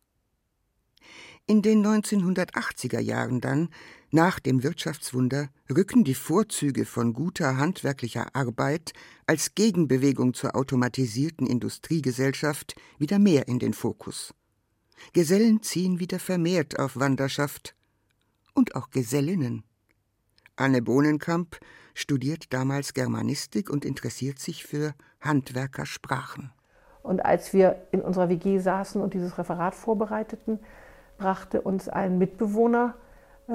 In 1.48 1.62
den 1.62 1.86
1980er 1.86 3.00
Jahren 3.00 3.42
dann, 3.42 3.70
nach 4.12 4.40
dem 4.40 4.64
Wirtschaftswunder, 4.64 5.50
rücken 5.70 6.04
die 6.04 6.14
Vorzüge 6.14 6.86
von 6.86 7.14
guter 7.14 7.58
handwerklicher 7.58 8.36
Arbeit 8.36 8.94
als 9.26 9.56
Gegenbewegung 9.56 10.34
zur 10.34 10.56
automatisierten 10.56 11.48
Industriegesellschaft 11.48 12.76
wieder 13.00 13.18
mehr 13.18 13.48
in 13.48 13.60
den 13.60 13.74
Fokus. 13.74 14.34
Gesellen 15.14 15.62
ziehen 15.62 16.00
wieder 16.00 16.20
vermehrt 16.20 16.80
auf 16.80 16.98
Wanderschaft 17.00 17.76
und 18.54 18.76
auch 18.76 18.90
Gesellinnen. 18.90 19.64
Anne 20.56 20.82
Bohnenkamp 20.82 21.60
studiert 21.94 22.54
damals 22.54 22.94
Germanistik 22.94 23.70
und 23.70 23.86
interessiert 23.86 24.40
sich 24.40 24.66
für 24.66 24.94
Handwerkersprachen. 25.22 26.52
Und 27.04 27.24
als 27.24 27.54
wir 27.54 27.88
in 27.92 28.02
unserer 28.02 28.30
WG 28.30 28.60
saßen 28.60 29.02
und 29.02 29.14
dieses 29.14 29.38
Referat 29.38 29.76
vorbereiteten, 29.76 30.60
brachte 31.18 31.62
uns 31.62 31.88
ein 31.88 32.18
Mitbewohner 32.18 32.96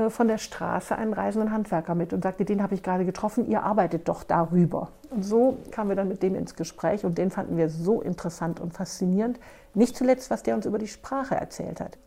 von 0.08 0.26
der 0.26 0.38
Straße 0.38 0.96
einen 0.96 1.12
reisenden 1.12 1.52
Handwerker 1.52 1.94
mit 1.94 2.12
und 2.12 2.22
sagte, 2.22 2.44
den 2.44 2.62
habe 2.62 2.74
ich 2.74 2.82
gerade 2.82 3.04
getroffen, 3.04 3.46
ihr 3.46 3.62
arbeitet 3.62 4.08
doch 4.08 4.24
darüber. 4.24 4.90
Und 5.10 5.22
so 5.22 5.58
kamen 5.70 5.90
wir 5.90 5.96
dann 5.96 6.08
mit 6.08 6.22
dem 6.22 6.34
ins 6.34 6.54
Gespräch 6.54 7.04
und 7.04 7.18
den 7.18 7.30
fanden 7.30 7.58
wir 7.58 7.68
so 7.68 8.00
interessant 8.00 8.58
und 8.58 8.72
faszinierend, 8.72 9.38
nicht 9.74 9.94
zuletzt, 9.94 10.30
was 10.30 10.42
der 10.42 10.54
uns 10.54 10.64
über 10.64 10.78
die 10.78 10.88
Sprache 10.88 11.34
erzählt 11.34 11.80
hat. 11.80 11.98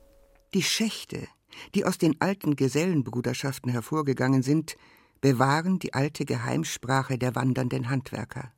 Die 0.55 0.63
Schächte, 0.63 1.27
die 1.75 1.85
aus 1.85 1.99
den 1.99 2.19
alten 2.19 2.55
Gesellenbruderschaften 2.55 3.71
hervorgegangen 3.71 4.41
sind, 4.41 4.77
bewahren 5.21 5.77
die 5.79 5.93
alte 5.93 6.25
Geheimsprache 6.25 7.17
der 7.17 7.35
wandernden 7.35 7.89
Handwerker. 7.89 8.51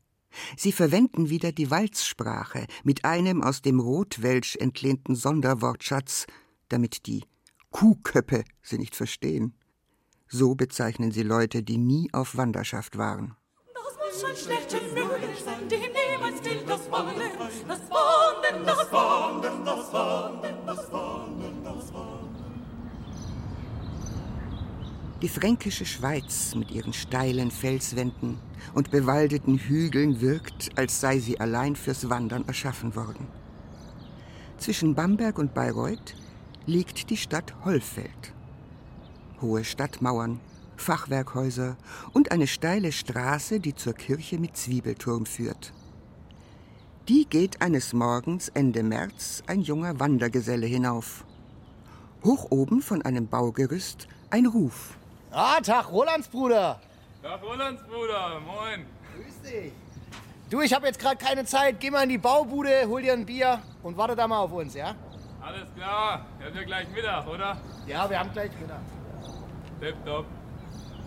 Sie 0.55 0.71
verwenden 0.71 1.29
wieder 1.29 1.51
die 1.51 1.71
Walzsprache 1.71 2.65
mit 2.83 3.03
einem 3.05 3.43
aus 3.43 3.61
dem 3.61 3.79
Rotwelsch 3.79 4.55
entlehnten 4.55 5.15
Sonderwortschatz, 5.15 6.27
damit 6.69 7.07
die 7.07 7.23
Kuhköppe 7.77 8.43
sie 8.63 8.79
nicht 8.79 8.95
verstehen. 8.95 9.53
So 10.27 10.55
bezeichnen 10.55 11.11
sie 11.11 11.21
Leute, 11.21 11.61
die 11.61 11.77
nie 11.77 12.09
auf 12.11 12.35
Wanderschaft 12.35 12.97
waren. 12.97 13.35
Das 13.75 13.83
muss 13.97 14.19
schon 14.19 14.35
schlecht 14.35 14.73
möglich 14.95 15.43
sein, 15.45 15.69
dem 15.69 15.81
niemals 15.81 16.41
gilt 16.41 16.67
das 16.67 16.89
Wandern, 16.89 17.15
das 17.67 17.79
Wandern, 17.91 18.65
das 18.65 18.91
Wandern, 18.91 19.63
das 19.63 19.93
Wandern, 19.93 20.65
das 20.65 20.91
Wandern, 20.91 21.63
das 21.63 21.93
Wandern. 21.93 22.61
Die 25.21 25.29
fränkische 25.29 25.85
Schweiz 25.85 26.55
mit 26.55 26.71
ihren 26.71 26.93
steilen 26.93 27.51
Felswänden 27.51 28.39
und 28.73 28.89
bewaldeten 28.89 29.59
Hügeln 29.59 30.19
wirkt, 30.19 30.75
als 30.79 30.99
sei 30.99 31.19
sie 31.19 31.39
allein 31.39 31.75
fürs 31.75 32.09
Wandern 32.09 32.47
erschaffen 32.47 32.95
worden. 32.95 33.27
Zwischen 34.57 34.95
Bamberg 34.95 35.37
und 35.37 35.53
Bayreuth 35.53 36.15
liegt 36.67 37.09
die 37.09 37.17
Stadt 37.17 37.53
Hollfeld. 37.63 38.33
Hohe 39.41 39.63
Stadtmauern, 39.63 40.41
Fachwerkhäuser 40.75 41.77
und 42.11 42.31
eine 42.31 42.45
steile 42.45 42.91
Straße, 42.91 43.61
die 43.61 43.73
zur 43.73 43.93
Kirche 43.93 44.37
mit 44.37 44.57
Zwiebelturm 44.57 45.25
führt. 45.25 45.71
Die 47.07 47.25
geht 47.25 47.61
eines 47.61 47.93
Morgens 47.93 48.49
Ende 48.49 48.83
März 48.83 49.43
ein 49.47 49.61
junger 49.61 49.97
Wandergeselle 50.01 50.67
hinauf. 50.67 51.23
Hoch 52.25 52.47
oben 52.49 52.81
von 52.81 53.01
einem 53.01 53.27
Baugerüst 53.27 54.09
ein 54.29 54.45
Ruf. 54.45 54.97
Ah, 55.31 55.61
Tag, 55.61 55.89
Rolandsbruder. 55.89 56.81
Tag, 57.23 57.43
Rolandsbruder. 57.43 58.41
Moin. 58.41 58.85
Grüß 59.15 59.41
dich. 59.41 59.71
Du, 60.49 60.59
ich 60.59 60.73
habe 60.73 60.87
jetzt 60.87 60.99
gerade 60.99 61.15
keine 61.15 61.45
Zeit. 61.45 61.79
Geh 61.79 61.91
mal 61.91 62.03
in 62.03 62.09
die 62.09 62.17
Baubude, 62.17 62.85
hol 62.87 63.01
dir 63.01 63.13
ein 63.13 63.25
Bier 63.25 63.61
und 63.83 63.95
warte 63.95 64.17
da 64.17 64.27
mal 64.27 64.39
auf 64.39 64.51
uns, 64.51 64.73
ja? 64.73 64.95
Alles 65.47 65.73
klar. 65.75 66.25
Wir 66.39 66.47
haben 66.47 66.55
ja 66.57 66.63
gleich 66.63 66.87
Mittag, 66.93 67.25
oder? 67.25 67.61
Ja, 67.87 68.09
wir 68.09 68.19
haben 68.19 68.31
gleich 68.33 68.51
Mittag. 68.59 68.81
Tipptopp. 69.79 70.25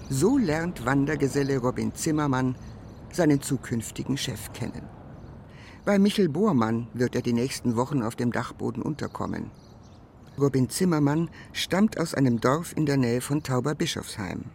So 0.09 0.39
lernt 0.39 0.87
Wandergeselle 0.87 1.59
Robin 1.59 1.95
Zimmermann 1.95 2.57
seinen 3.13 3.43
zukünftigen 3.43 4.17
Chef 4.17 4.51
kennen. 4.55 4.89
Bei 5.85 5.99
Michel 5.99 6.31
Bohrmann 6.31 6.89
wird 6.95 7.17
er 7.17 7.21
die 7.21 7.35
nächsten 7.35 7.77
Wochen 7.77 8.03
auf 8.03 8.17
dem 8.17 8.33
Dachboden 8.33 8.83
unterkommen. 8.83 9.51
Robin 10.39 10.71
Zimmermann 10.71 11.29
stammt 11.53 12.01
aus 12.01 12.15
einem 12.15 12.41
Dorf 12.41 12.75
in 12.75 12.87
der 12.87 12.97
Nähe 12.97 13.21
von 13.21 13.43
Tauberbischofsheim. 13.43 14.47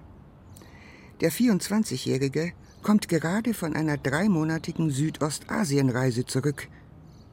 Der 1.22 1.32
24-Jährige 1.32 2.54
kommt 2.82 3.08
gerade 3.08 3.54
von 3.54 3.76
einer 3.76 3.98
dreimonatigen 3.98 4.90
Südostasienreise 4.90 6.26
zurück. 6.26 6.70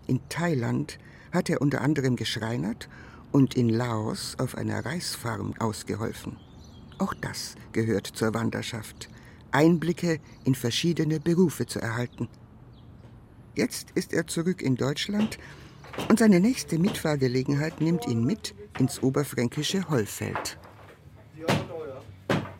In 0.07 0.21
Thailand 0.29 0.99
hat 1.33 1.51
er 1.51 1.61
unter 1.61 1.81
anderem 1.81 2.17
geschreinert 2.17 2.89
und 3.33 3.55
in 3.55 3.69
Laos 3.69 4.37
auf 4.39 4.57
einer 4.57 4.85
Reisfarm 4.85 5.55
ausgeholfen. 5.59 6.37
Auch 6.99 7.15
das 7.15 7.57
gehört 7.73 8.07
zur 8.07 8.35
Wanderschaft, 8.35 9.09
Einblicke 9.51 10.21
in 10.45 10.55
verschiedene 10.55 11.19
Berufe 11.19 11.67
zu 11.67 11.81
erhalten. 11.81 12.29
Jetzt 13.55 13.91
ist 13.95 14.13
er 14.13 14.27
zurück 14.27 14.63
in 14.63 14.77
Deutschland 14.77 15.39
und 16.09 16.19
seine 16.19 16.41
nächste 16.41 16.79
Mitfahrgelegenheit 16.79 17.81
nimmt 17.81 18.07
ihn 18.07 18.25
mit 18.25 18.55
ins 18.79 19.03
oberfränkische 19.03 19.89
Hollfeld. 19.91 20.59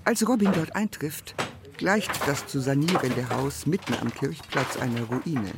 Als 0.05 0.27
Robin 0.29 0.53
dort 0.53 0.75
eintrifft, 0.75 1.35
gleicht 1.79 2.11
das 2.27 2.47
zu 2.47 2.61
sanierende 2.61 3.29
Haus 3.31 3.67
mitten 3.67 3.95
am 3.95 4.13
Kirchplatz 4.13 4.77
einer 4.77 5.03
Ruine. 5.03 5.53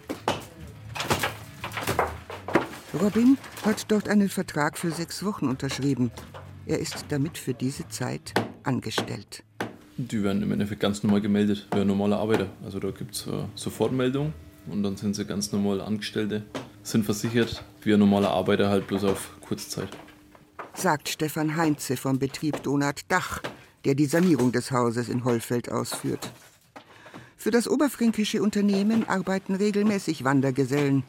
Robin 3.01 3.37
hat 3.65 3.91
dort 3.91 4.09
einen 4.09 4.29
Vertrag 4.29 4.79
für 4.79 4.93
sechs 4.93 5.25
Wochen 5.25 5.49
unterschrieben. 5.49 6.13
Er 6.67 6.79
ist 6.79 7.07
damit 7.09 7.39
für 7.39 7.53
diese 7.53 7.89
Zeit 7.89 8.33
angestellt. 8.63 9.43
Die 9.97 10.23
werden 10.23 10.43
im 10.43 10.53
Endeffekt 10.53 10.81
ganz 10.81 11.03
normal 11.03 11.21
gemeldet, 11.21 11.67
wie 11.73 11.81
ein 11.81 11.87
normaler 11.87 12.19
Arbeiter. 12.19 12.47
Also 12.65 12.79
da 12.79 12.91
gibt 12.91 13.15
es 13.15 13.27
äh, 13.27 13.45
Sofortmeldung 13.55 14.33
und 14.69 14.83
dann 14.83 14.97
sind 14.97 15.15
sie 15.15 15.25
ganz 15.25 15.53
normal 15.53 15.81
Angestellte, 15.81 16.45
sind 16.83 17.05
versichert, 17.05 17.65
wie 17.83 17.93
ein 17.93 17.99
normaler 17.99 18.31
Arbeiter 18.31 18.71
halt 18.71 18.87
bloß 18.87 19.05
auf 19.05 19.31
Kurzzeit. 19.41 19.89
Sagt 20.75 21.09
Stefan 21.09 21.57
Heinze 21.57 21.97
vom 21.97 22.19
Betrieb 22.19 22.63
Donat 22.63 23.03
Dach, 23.09 23.43
der 23.85 23.95
die 23.95 24.07
Sanierung 24.07 24.53
des 24.53 24.71
Hauses 24.71 25.09
in 25.09 25.25
Hollfeld 25.25 25.71
ausführt. 25.71 26.33
Für 27.37 27.51
das 27.51 27.69
oberfränkische 27.69 28.43
Unternehmen 28.43 29.09
arbeiten 29.09 29.55
regelmäßig 29.55 30.25
Wandergesellen. 30.25 31.05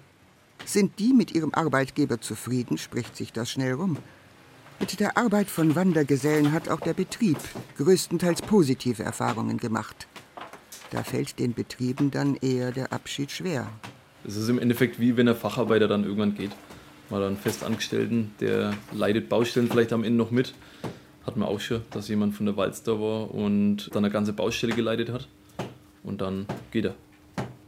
Sind 0.65 0.99
die 0.99 1.13
mit 1.13 1.33
ihrem 1.33 1.53
Arbeitgeber 1.53 2.19
zufrieden, 2.19 2.77
spricht 2.77 3.15
sich 3.15 3.31
das 3.31 3.51
schnell 3.51 3.73
rum. 3.73 3.97
Mit 4.79 4.99
der 4.99 5.17
Arbeit 5.17 5.47
von 5.47 5.75
Wandergesellen 5.75 6.51
hat 6.51 6.69
auch 6.69 6.81
der 6.81 6.93
Betrieb 6.93 7.37
größtenteils 7.77 8.41
positive 8.41 9.03
Erfahrungen 9.03 9.57
gemacht. 9.57 10.07
Da 10.91 11.03
fällt 11.03 11.39
den 11.39 11.53
Betrieben 11.53 12.11
dann 12.11 12.35
eher 12.35 12.71
der 12.71 12.91
Abschied 12.91 13.31
schwer. 13.31 13.69
Es 14.27 14.35
ist 14.35 14.49
im 14.49 14.59
Endeffekt 14.59 14.99
wie 14.99 15.15
wenn 15.15 15.29
ein 15.29 15.35
Facharbeiter 15.35 15.87
dann 15.87 16.03
irgendwann 16.03 16.35
geht. 16.35 16.51
Mal 17.09 17.23
einen 17.23 17.37
Festangestellten, 17.37 18.33
der 18.39 18.73
leidet 18.91 19.29
Baustellen 19.29 19.69
vielleicht 19.69 19.93
am 19.93 20.03
Ende 20.03 20.17
noch 20.17 20.31
mit. 20.31 20.55
Hat 21.25 21.37
man 21.37 21.47
auch 21.47 21.59
schon, 21.59 21.81
dass 21.91 22.07
jemand 22.07 22.35
von 22.35 22.47
der 22.47 22.57
Walz 22.57 22.81
da 22.83 22.99
war 22.99 23.33
und 23.33 23.89
dann 23.93 24.03
eine 24.03 24.11
ganze 24.11 24.33
Baustelle 24.33 24.73
geleitet 24.73 25.09
hat. 25.09 25.27
Und 26.03 26.21
dann 26.21 26.47
geht 26.71 26.85
er. 26.85 26.95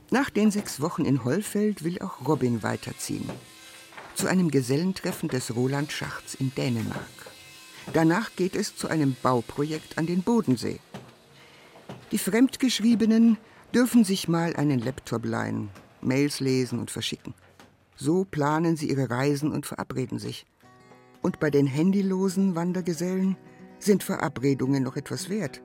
Nach 0.10 0.30
den 0.30 0.52
sechs 0.52 0.80
Wochen 0.80 1.04
in 1.04 1.26
Hollfeld 1.26 1.84
will 1.84 2.00
auch 2.02 2.26
Robin 2.26 2.64
weiterziehen. 2.64 3.30
Zu 4.16 4.28
einem 4.28 4.50
Gesellentreffen 4.50 5.28
des 5.28 5.54
Roland 5.54 5.92
Schachts 5.92 6.34
in 6.34 6.56
Dänemark. 6.56 7.02
Danach 7.92 8.34
geht 8.38 8.56
es 8.56 8.76
zu 8.76 8.88
einem 8.88 9.18
Bauprojekt 9.22 9.98
an 9.98 10.06
den 10.06 10.24
Bodensee. 10.24 10.80
Die 12.14 12.18
Fremdgeschriebenen 12.18 13.38
dürfen 13.74 14.06
sich 14.06 14.30
mal 14.30 14.56
einen 14.56 14.80
Laptop 14.80 15.26
leihen, 15.26 15.70
Mails 16.02 16.40
lesen 16.40 16.80
und 16.80 16.90
verschicken. 16.90 17.34
So 17.98 18.24
planen 18.24 18.78
sie 18.78 18.90
ihre 18.90 19.10
Reisen 19.10 19.52
und 19.52 19.66
verabreden 19.66 20.20
sich. 20.20 20.46
Und 21.22 21.42
bei 21.42 21.50
den 21.50 21.68
handylosen 21.68 22.56
Wandergesellen 22.56 23.36
sind 23.80 24.04
Verabredungen 24.04 24.84
noch 24.84 24.96
etwas 24.96 25.30
wert. 25.30 25.62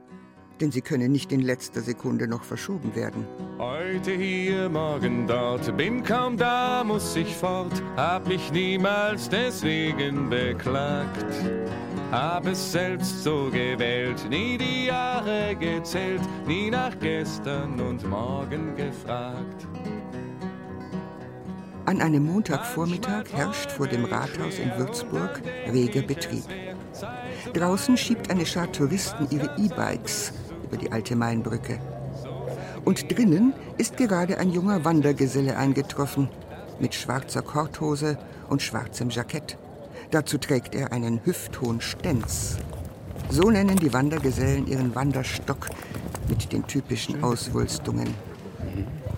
Denn 0.63 0.71
sie 0.71 0.81
können 0.81 1.11
nicht 1.11 1.33
in 1.33 1.41
letzter 1.41 1.81
Sekunde 1.81 2.29
noch 2.29 2.45
verschoben 2.45 2.95
werden. 2.95 3.27
Heute 3.59 4.13
hier, 4.13 4.69
morgen 4.69 5.27
dort, 5.27 5.77
bin 5.77 6.05
kaum 6.05 6.37
da, 6.37 6.85
muss 6.85 7.17
ich 7.17 7.35
fort, 7.35 7.83
hab 7.97 8.29
mich 8.29 8.53
niemals 8.53 9.29
deswegen 9.29 10.31
beklagt. 10.31 11.27
Hab 12.13 12.47
es 12.47 12.71
selbst 12.71 13.25
so 13.25 13.51
gewählt, 13.51 14.25
nie 14.31 14.57
die 14.57 14.87
Jahre 14.87 15.57
gezählt, 15.57 16.21
nie 16.47 16.71
nach 16.71 16.97
gestern 17.01 17.81
und 17.81 18.09
morgen 18.09 18.77
gefragt. 18.77 19.67
An 21.87 22.01
einem 22.01 22.25
Montagvormittag 22.27 23.25
herrscht 23.33 23.73
vor 23.73 23.89
dem 23.89 24.05
Rathaus 24.05 24.61
in 24.61 24.71
Würzburg 24.77 25.43
reger 25.67 26.03
Betrieb. 26.03 26.45
Draußen 27.53 27.97
schiebt 27.97 28.31
eine 28.31 28.47
Schar 28.47 28.71
Touristen 28.71 29.27
ihre 29.31 29.57
E-Bikes 29.59 30.33
über 30.73 30.81
die 30.81 30.91
alte 30.91 31.17
Mainbrücke. 31.17 31.79
Und 32.85 33.15
drinnen 33.15 33.53
ist 33.77 33.99
gerade 33.99 34.39
ein 34.39 34.51
junger 34.51 34.85
Wandergeselle 34.85 35.57
eingetroffen, 35.57 36.29
mit 36.81 36.95
schwarzer 36.95 37.43
Korthose 37.43 38.19
und 38.49 38.63
schwarzem 38.63 39.11
Jackett. 39.11 39.59
Dazu 40.11 40.39
trägt 40.39 40.75
er 40.75 40.93
einen 40.93 41.21
hüfthohen 41.25 41.81
Stenz. 41.81 42.57
So 43.29 43.51
nennen 43.51 43.77
die 43.77 43.93
Wandergesellen 43.93 44.67
ihren 44.67 44.95
Wanderstock 44.95 45.69
mit 46.29 46.53
den 46.53 46.67
typischen 46.67 47.23
Auswulstungen. 47.23 48.15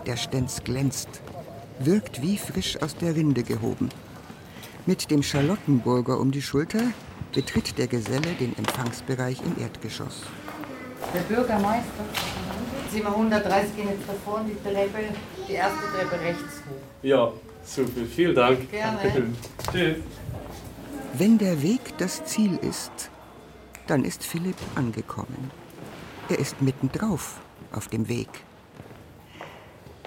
Der 0.07 0.17
Stenz 0.17 0.63
glänzt, 0.63 1.09
wirkt 1.79 2.21
wie 2.21 2.37
frisch 2.37 2.83
aus 2.83 2.97
der 2.97 3.15
Rinde 3.15 3.45
gehoben. 3.45 3.89
Mit 4.87 5.11
dem 5.11 5.23
Charlottenburger 5.23 6.19
um 6.19 6.33
die 6.33 6.43
Schulter 6.43 6.83
betritt 7.33 7.79
der 7.79 7.87
Geselle 7.87 8.35
den 8.39 8.57
Empfangsbereich 8.59 9.41
im 9.41 9.63
Erdgeschoss. 9.63 10.23
Der 11.13 11.21
Bürgermeister. 11.21 12.05
Sind 12.91 13.03
wir 13.03 13.11
130 13.11 13.77
gehen 13.77 13.89
jetzt 13.89 14.09
davor 14.09 14.41
und 14.41 14.47
die 14.47 14.63
Treppe, 14.63 14.99
die 15.49 15.53
erste 15.53 15.81
Treppe 15.81 16.21
rechts 16.21 16.43
hoch. 16.43 17.03
Ja, 17.03 17.33
super. 17.65 18.01
Vielen 18.15 18.35
Dank. 18.35 18.71
Gerne. 18.71 19.01
Tschüss. 19.73 19.97
Wenn 21.15 21.39
der 21.39 21.63
Weg 21.63 21.81
das 21.99 22.25
Ziel 22.25 22.57
ist, 22.59 23.11
dann 23.87 24.05
ist 24.05 24.25
Philipp 24.25 24.57
angekommen. 24.75 25.51
Er 26.29 26.39
ist 26.39 26.63
mittendrauf 26.63 27.41
auf 27.73 27.89
dem 27.89 28.09
Weg. 28.09 28.29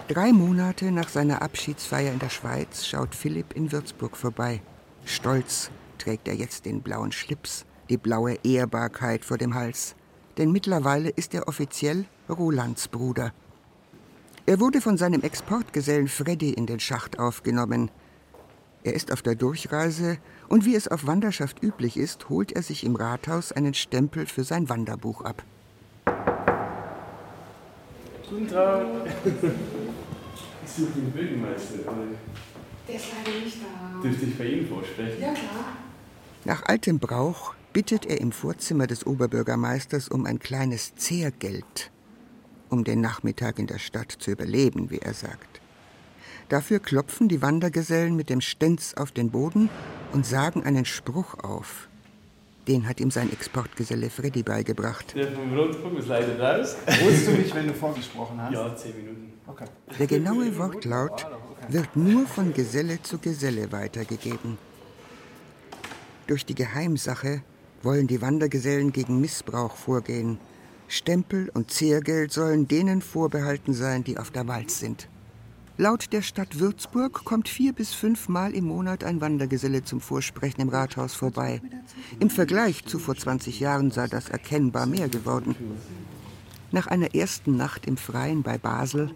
Drei 0.07 0.31
Monate 0.31 0.91
nach 0.91 1.09
seiner 1.09 1.41
Abschiedsfeier 1.41 2.13
in 2.13 2.19
der 2.19 2.29
Schweiz 2.29 2.85
schaut 2.85 3.13
Philipp 3.13 3.53
in 3.53 3.71
Würzburg 3.71 4.15
vorbei. 4.15 4.61
Stolz 5.03 5.69
trägt 5.97 6.27
er 6.27 6.35
jetzt 6.35 6.65
den 6.65 6.81
blauen 6.81 7.11
Schlips, 7.11 7.65
die 7.89 7.97
blaue 7.97 8.37
Ehrbarkeit 8.43 9.25
vor 9.25 9.37
dem 9.37 9.53
Hals. 9.53 9.95
Denn 10.37 10.51
mittlerweile 10.51 11.09
ist 11.09 11.33
er 11.33 11.47
offiziell 11.47 12.05
Rolands 12.29 12.87
Bruder. 12.87 13.33
Er 14.45 14.59
wurde 14.59 14.81
von 14.81 14.97
seinem 14.97 15.21
Exportgesellen 15.21 16.07
Freddy 16.07 16.53
in 16.53 16.67
den 16.67 16.79
Schacht 16.79 17.19
aufgenommen. 17.19 17.91
Er 18.83 18.93
ist 18.93 19.11
auf 19.11 19.21
der 19.21 19.35
Durchreise 19.35 20.19
und 20.47 20.63
wie 20.63 20.75
es 20.75 20.87
auf 20.87 21.05
Wanderschaft 21.07 21.61
üblich 21.61 21.97
ist, 21.97 22.29
holt 22.29 22.53
er 22.53 22.61
sich 22.61 22.85
im 22.85 22.95
Rathaus 22.95 23.51
einen 23.51 23.73
Stempel 23.73 24.25
für 24.25 24.43
sein 24.43 24.69
Wanderbuch 24.69 25.23
ab. 25.23 25.43
Guten 28.29 28.47
Tag. 28.47 28.85
Ich 30.63 30.71
suche 30.71 30.91
den 30.91 31.11
Bürgermeister. 31.11 31.79
Der 32.87 32.95
ist 32.95 33.05
leider 33.11 33.39
nicht 33.39 33.57
da. 33.61 34.01
Dürfte 34.01 34.25
ich 34.25 34.37
bei 34.37 34.45
Ihnen 34.45 34.67
vorsprechen? 34.67 35.21
Ja, 35.21 35.33
klar. 35.33 35.77
Nach 36.45 36.63
altem 36.63 36.99
Brauch 36.99 37.56
bittet 37.77 38.07
er 38.07 38.19
im 38.19 38.31
Vorzimmer 38.31 38.87
des 38.87 39.05
Oberbürgermeisters 39.05 40.09
um 40.09 40.25
ein 40.25 40.39
kleines 40.39 40.95
Zehrgeld, 40.95 41.91
um 42.69 42.83
den 42.83 43.01
Nachmittag 43.01 43.59
in 43.59 43.67
der 43.67 43.77
Stadt 43.77 44.11
zu 44.11 44.31
überleben, 44.31 44.89
wie 44.89 44.97
er 44.97 45.13
sagt. 45.13 45.61
Dafür 46.49 46.79
klopfen 46.79 47.27
die 47.27 47.43
Wandergesellen 47.43 48.15
mit 48.15 48.31
dem 48.31 48.41
Stenz 48.41 48.95
auf 48.95 49.11
den 49.11 49.29
Boden 49.29 49.69
und 50.11 50.25
sagen 50.25 50.63
einen 50.63 50.85
Spruch 50.85 51.35
auf. 51.35 51.87
Den 52.67 52.89
hat 52.89 52.99
ihm 52.99 53.11
sein 53.11 53.31
Exportgeselle 53.31 54.09
Freddy 54.09 54.41
beigebracht. 54.41 55.13
Der 55.15 55.31
vom 55.33 55.55
Rundfunk 55.55 55.99
ist 55.99 56.07
leider 56.07 56.39
raus. 56.39 56.75
Holst 56.87 57.27
du 57.27 57.31
mich, 57.33 57.53
wenn 57.53 57.67
du 57.67 57.75
vorgesprochen 57.75 58.41
hast? 58.41 58.53
Ja, 58.53 58.75
zehn 58.75 58.95
Minuten. 58.97 59.33
Okay. 59.45 59.65
Der 59.99 60.07
genaue 60.07 60.57
Wortlaut 60.57 61.27
wird 61.69 61.95
nur 61.95 62.25
von 62.25 62.55
Geselle 62.55 63.03
zu 63.03 63.19
Geselle 63.19 63.71
weitergegeben. 63.71 64.57
Durch 66.25 66.43
die 66.43 66.55
Geheimsache 66.55 67.43
wollen 67.87 68.07
die 68.07 68.21
Wandergesellen 68.21 68.91
gegen 68.91 69.21
Missbrauch 69.21 69.77
vorgehen. 69.77 70.39
Stempel 70.89 71.49
und 71.53 71.71
Zehrgeld 71.71 72.33
sollen 72.33 72.67
denen 72.67 73.01
vorbehalten 73.01 73.73
sein, 73.73 74.03
die 74.03 74.17
auf 74.17 74.29
der 74.29 74.45
Walz 74.45 74.79
sind. 74.79 75.07
Laut 75.77 76.11
der 76.11 76.21
Stadt 76.21 76.59
Würzburg 76.59 77.23
kommt 77.23 77.47
vier 77.47 77.71
bis 77.71 77.93
fünfmal 77.93 78.53
im 78.53 78.65
Monat 78.65 79.05
ein 79.05 79.21
Wandergeselle 79.21 79.85
zum 79.85 80.01
Vorsprechen 80.01 80.59
im 80.59 80.67
Rathaus 80.67 81.13
vorbei. 81.13 81.61
Im 82.19 82.29
Vergleich 82.29 82.83
zu 82.83 82.99
vor 82.99 83.15
20 83.15 83.61
Jahren 83.61 83.89
sei 83.91 84.07
das 84.07 84.27
erkennbar 84.27 84.85
mehr 84.85 85.07
geworden. 85.07 85.55
Nach 86.73 86.87
einer 86.87 87.15
ersten 87.15 87.55
Nacht 87.55 87.85
im 87.85 87.95
Freien 87.95 88.43
bei 88.43 88.57
Basel 88.57 89.11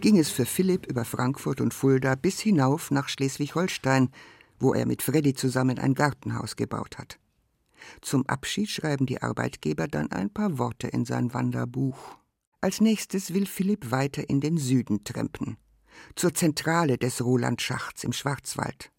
ging 0.00 0.16
es 0.16 0.30
für 0.30 0.46
Philipp 0.46 0.86
über 0.86 1.04
Frankfurt 1.04 1.60
und 1.60 1.74
Fulda 1.74 2.14
bis 2.14 2.38
hinauf 2.38 2.92
nach 2.92 3.08
Schleswig-Holstein, 3.08 4.10
wo 4.60 4.74
er 4.74 4.86
mit 4.86 5.02
Freddy 5.02 5.34
zusammen 5.34 5.80
ein 5.80 5.94
Gartenhaus 5.94 6.54
gebaut 6.54 6.98
hat. 6.98 7.18
Zum 8.00 8.26
Abschied 8.26 8.68
schreiben 8.68 9.06
die 9.06 9.22
Arbeitgeber 9.22 9.88
dann 9.88 10.10
ein 10.12 10.30
paar 10.30 10.58
Worte 10.58 10.88
in 10.88 11.04
sein 11.04 11.34
Wanderbuch. 11.34 12.16
Als 12.60 12.80
nächstes 12.80 13.34
will 13.34 13.46
Philipp 13.46 13.90
weiter 13.90 14.28
in 14.28 14.40
den 14.40 14.56
Süden 14.56 15.04
trampen, 15.04 15.56
zur 16.14 16.32
Zentrale 16.32 16.96
des 16.96 17.24
Roland-Schachts 17.24 18.04
im 18.04 18.12
Schwarzwald. 18.12 18.92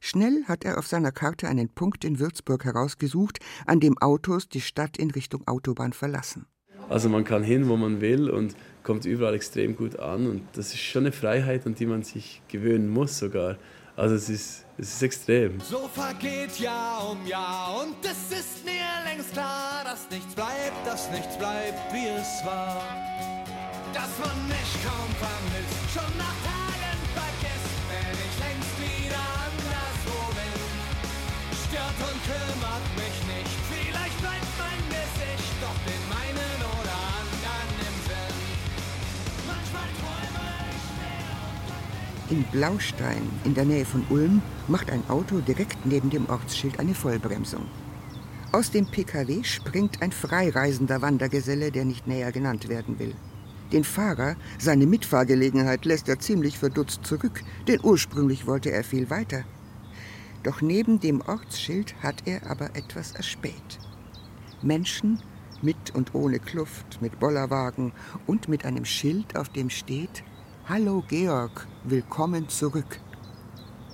Schnell 0.00 0.44
hat 0.46 0.64
er 0.64 0.78
auf 0.78 0.86
seiner 0.86 1.12
Karte 1.12 1.48
einen 1.48 1.68
Punkt 1.68 2.04
in 2.04 2.18
Würzburg 2.18 2.64
herausgesucht, 2.64 3.38
an 3.66 3.80
dem 3.80 3.98
Autos 3.98 4.48
die 4.48 4.60
Stadt 4.60 4.96
in 4.96 5.10
Richtung 5.10 5.46
Autobahn 5.46 5.92
verlassen. 5.92 6.46
Also 6.88 7.08
man 7.08 7.24
kann 7.24 7.42
hin, 7.42 7.68
wo 7.68 7.76
man 7.76 8.00
will 8.00 8.28
und 8.28 8.54
kommt 8.82 9.06
überall 9.06 9.34
extrem 9.34 9.76
gut 9.76 9.98
an 9.98 10.26
und 10.26 10.42
das 10.52 10.68
ist 10.74 10.80
schon 10.80 11.04
eine 11.04 11.12
Freiheit, 11.12 11.66
an 11.66 11.74
die 11.74 11.86
man 11.86 12.02
sich 12.02 12.42
gewöhnen 12.48 12.88
muss 12.88 13.18
sogar. 13.18 13.56
Also 13.96 14.16
es 14.16 14.28
ist, 14.28 14.64
es 14.76 14.94
ist 14.94 15.02
extrem. 15.02 15.60
So 15.60 15.88
vergeht 15.88 16.58
Jahr 16.58 17.10
um 17.10 17.24
Jahr 17.26 17.80
und 17.80 17.94
es 18.02 18.36
ist 18.36 18.64
mir 18.64 18.82
längst 19.04 19.32
klar, 19.32 19.84
dass 19.84 20.10
nichts 20.10 20.34
bleibt, 20.34 20.84
dass 20.84 21.10
nichts 21.12 21.36
bleibt, 21.38 21.92
wie 21.92 22.08
es 22.08 22.44
war. 22.44 22.82
Dass 23.92 24.10
man 24.18 24.48
mich 24.48 24.70
kaum 24.82 25.10
vermisst, 25.22 25.94
schon 25.94 26.18
nach 26.18 26.34
Tagen 26.42 26.98
vergisst, 27.14 27.74
wenn 27.86 28.18
ich 28.18 28.34
längst 28.42 28.74
wieder 28.82 29.22
anderswo 29.46 30.18
bin. 30.34 30.60
Stört 31.68 31.98
und 32.10 32.18
kümmert 32.26 32.86
mich 32.96 33.03
In 42.34 42.42
Blaustein, 42.50 43.22
in 43.44 43.54
der 43.54 43.64
Nähe 43.64 43.84
von 43.84 44.04
Ulm, 44.10 44.42
macht 44.66 44.90
ein 44.90 45.08
Auto 45.08 45.38
direkt 45.38 45.86
neben 45.86 46.10
dem 46.10 46.28
Ortsschild 46.28 46.80
eine 46.80 46.92
Vollbremsung. 46.92 47.64
Aus 48.50 48.72
dem 48.72 48.86
PKW 48.86 49.44
springt 49.44 50.02
ein 50.02 50.10
freireisender 50.10 51.00
Wandergeselle, 51.00 51.70
der 51.70 51.84
nicht 51.84 52.08
näher 52.08 52.32
genannt 52.32 52.68
werden 52.68 52.98
will. 52.98 53.14
Den 53.70 53.84
Fahrer, 53.84 54.34
seine 54.58 54.84
Mitfahrgelegenheit, 54.84 55.84
lässt 55.84 56.08
er 56.08 56.18
ziemlich 56.18 56.58
verdutzt 56.58 57.06
zurück, 57.06 57.44
denn 57.68 57.78
ursprünglich 57.84 58.48
wollte 58.48 58.72
er 58.72 58.82
viel 58.82 59.10
weiter. 59.10 59.44
Doch 60.42 60.60
neben 60.60 60.98
dem 60.98 61.20
Ortsschild 61.20 61.94
hat 62.02 62.24
er 62.24 62.50
aber 62.50 62.74
etwas 62.74 63.12
erspäht. 63.12 63.78
Menschen 64.60 65.22
mit 65.62 65.94
und 65.94 66.16
ohne 66.16 66.40
Kluft, 66.40 67.00
mit 67.00 67.20
Bollerwagen 67.20 67.92
und 68.26 68.48
mit 68.48 68.64
einem 68.64 68.84
Schild, 68.84 69.36
auf 69.36 69.50
dem 69.50 69.70
steht 69.70 70.24
Hallo 70.66 71.04
Georg, 71.06 71.66
willkommen 71.82 72.48
zurück. 72.48 72.98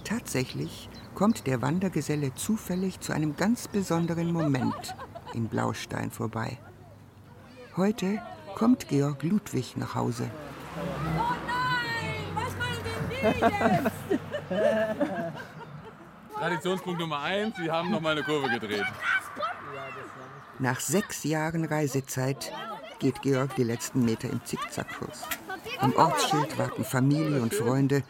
Tatsächlich 0.05 0.89
kommt 1.17 1.49
der 1.49 1.63
Wandergeselle 1.63 2.33
zufällig 2.35 3.01
zu 3.01 3.13
einem 3.13 3.35
ganz 3.35 3.67
besonderen 3.67 4.33
Moment 4.33 4.95
in 5.35 5.49
Blaustein 5.49 6.13
vorbei. 6.13 6.59
Heute 7.77 8.23
kommt 8.55 8.87
Georg 8.87 9.25
Ludwig 9.25 9.77
nach 9.77 9.97
Hause. 9.97 10.31
Oh 10.77 10.83
nein, 11.45 12.37
was 12.37 12.57
machen 12.57 12.85
denn 12.85 13.89
die 14.09 14.55
jetzt? 14.55 15.41
Traditionspunkt 16.39 17.01
Nummer 17.01 17.19
eins, 17.19 17.57
Sie 17.57 17.69
haben 17.69 17.91
noch 17.91 18.01
mal 18.01 18.13
eine 18.13 18.23
Kurve 18.23 18.49
gedreht. 18.49 18.87
Nach 20.61 20.79
sechs 20.79 21.25
Jahren 21.25 21.65
Reisezeit 21.65 22.53
geht 23.01 23.23
Georg 23.23 23.57
die 23.57 23.65
letzten 23.65 24.05
Meter 24.05 24.31
im 24.31 24.45
Zickzackkurs. 24.45 25.25
Am 25.81 25.95
Ortsschild 25.97 26.59
warten 26.59 26.85
Familie 26.85 27.41
und 27.41 27.55
Freunde. 27.55 28.03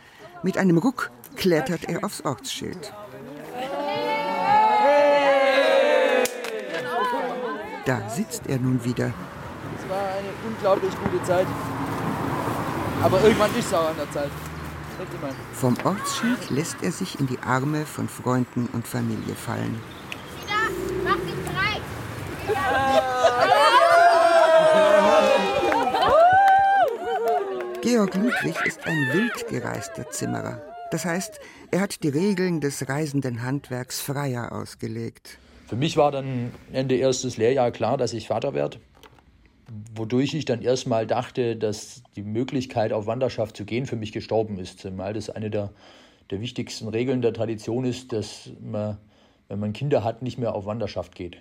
Mit 0.43 0.59
einem 0.59 0.79
Ruck 0.79 1.11
klettert 1.37 1.85
er 1.85 2.05
aufs 2.05 2.25
Ortsschild. 2.25 2.93
Da 7.85 8.11
sitzt 8.11 8.49
er 8.49 8.59
nun 8.59 8.85
wieder. 8.85 9.13
Es 9.79 9.89
war 9.89 9.99
eine 9.99 10.29
unglaublich 10.49 10.93
gute 11.03 11.23
Zeit. 11.25 11.47
Aber 13.03 13.23
irgendwann 13.23 13.51
ist 13.57 13.67
es 13.67 13.75
auch 13.75 13.89
an 13.89 13.97
der 13.97 14.11
Zeit. 14.11 14.31
Vom 15.53 15.77
Ortsschild 15.85 16.51
lässt 16.51 16.83
er 16.83 16.93
sich 16.93 17.21
in 17.21 17.27
die 17.27 17.39
Arme 17.39 17.87
von 17.87 18.09
Freunden 18.09 18.69
und 18.73 18.87
Familie 18.87 19.35
fallen. 19.35 19.81
Mach 21.05 21.15
dich 21.15 21.35
bereit. 21.45 23.10
Georg 27.83 28.14
Ludwig 28.14 28.57
ist 28.66 28.87
ein 28.87 29.09
wild 29.14 29.49
gereister 29.49 30.11
Zimmerer. 30.11 30.61
Das 30.90 31.07
heißt, 31.07 31.40
er 31.71 31.81
hat 31.81 32.03
die 32.03 32.09
Regeln 32.09 32.61
des 32.61 32.90
reisenden 32.90 33.43
Handwerks 33.43 34.01
freier 34.03 34.53
ausgelegt. 34.53 35.38
Für 35.66 35.77
mich 35.77 35.97
war 35.97 36.12
dann 36.12 36.53
Ende 36.73 36.97
erstes 36.97 37.38
Lehrjahr 37.38 37.71
klar, 37.71 37.97
dass 37.97 38.12
ich 38.12 38.29
Vater 38.29 38.53
werde. 38.53 38.81
Wodurch 39.95 40.35
ich 40.35 40.45
dann 40.45 40.61
erstmal 40.61 41.07
dachte, 41.07 41.57
dass 41.57 42.03
die 42.16 42.23
Möglichkeit, 42.23 42.93
auf 42.93 43.07
Wanderschaft 43.07 43.57
zu 43.57 43.64
gehen, 43.64 43.87
für 43.87 43.97
mich 43.97 44.12
gestorben 44.12 44.59
ist. 44.59 44.87
Weil 44.99 45.14
das 45.14 45.31
eine 45.31 45.49
der, 45.49 45.73
der 46.31 46.43
wichtigsten 46.43 46.88
Regeln 46.88 47.23
der 47.23 47.33
Tradition 47.33 47.87
ist, 47.87 48.12
dass 48.12 48.51
man, 48.61 48.99
wenn 49.49 49.59
man 49.59 49.73
Kinder 49.73 50.05
hat, 50.05 50.21
nicht 50.21 50.38
mehr 50.38 50.55
auf 50.55 50.66
Wanderschaft 50.66 51.14
geht. 51.14 51.38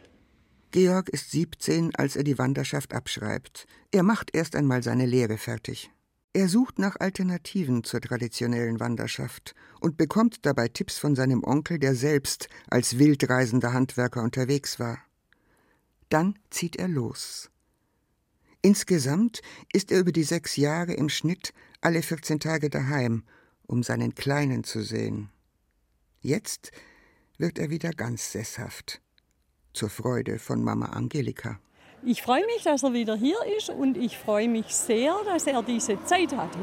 Georg 0.71 1.09
ist 1.09 1.31
17, 1.31 1.95
als 1.95 2.15
er 2.15 2.23
die 2.23 2.37
Wanderschaft 2.37 2.93
abschreibt. 2.93 3.65
Er 3.91 4.03
macht 4.03 4.33
erst 4.33 4.55
einmal 4.55 4.83
seine 4.83 5.05
Lehre 5.05 5.37
fertig. 5.37 5.89
Er 6.33 6.47
sucht 6.47 6.77
nach 6.77 6.95
Alternativen 6.99 7.83
zur 7.83 8.01
traditionellen 8.01 8.79
Wanderschaft 8.79 9.55
und 9.79 9.97
bekommt 9.97 10.45
dabei 10.45 10.67
Tipps 10.67 10.99
von 10.99 11.15
seinem 11.15 11.43
Onkel, 11.43 11.79
der 11.79 11.95
selbst 11.95 12.49
als 12.67 12.99
wildreisender 12.99 13.73
Handwerker 13.73 14.21
unterwegs 14.21 14.79
war. 14.79 14.99
Dann 16.09 16.37
zieht 16.51 16.75
er 16.75 16.87
los. 16.87 17.49
Insgesamt 18.61 19.41
ist 19.73 19.91
er 19.91 20.01
über 20.01 20.11
die 20.11 20.23
sechs 20.23 20.55
Jahre 20.55 20.93
im 20.93 21.09
Schnitt 21.09 21.53
alle 21.81 22.03
14 22.03 22.39
Tage 22.39 22.69
daheim, 22.69 23.23
um 23.65 23.81
seinen 23.81 24.13
Kleinen 24.13 24.63
zu 24.63 24.83
sehen. 24.83 25.29
Jetzt 26.21 26.71
wird 27.37 27.57
er 27.57 27.69
wieder 27.71 27.91
ganz 27.91 28.31
sesshaft, 28.31 29.01
zur 29.73 29.89
Freude 29.89 30.37
von 30.37 30.63
Mama 30.63 30.87
Angelika. 30.87 31.59
Ich 32.03 32.21
freue 32.21 32.45
mich, 32.45 32.63
dass 32.63 32.83
er 32.83 32.93
wieder 32.93 33.15
hier 33.15 33.37
ist 33.57 33.69
und 33.69 33.97
ich 33.97 34.17
freue 34.17 34.47
mich 34.47 34.73
sehr, 34.73 35.15
dass 35.25 35.47
er 35.47 35.61
diese 35.61 36.01
Zeit 36.05 36.35
hatte. 36.35 36.59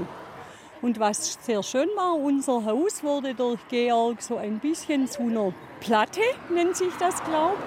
Und 0.80 0.98
was 0.98 1.38
sehr 1.42 1.62
schön 1.62 1.88
war, 1.94 2.14
unser 2.14 2.64
Haus 2.64 3.02
wurde 3.02 3.34
durch 3.34 3.60
Georg 3.68 4.22
so 4.22 4.36
ein 4.36 4.60
bisschen 4.60 5.08
zu 5.08 5.22
einer 5.22 5.52
Platte, 5.80 6.20
nennt 6.50 6.76
sich 6.76 6.92
das, 6.98 7.22
glaube. 7.24 7.58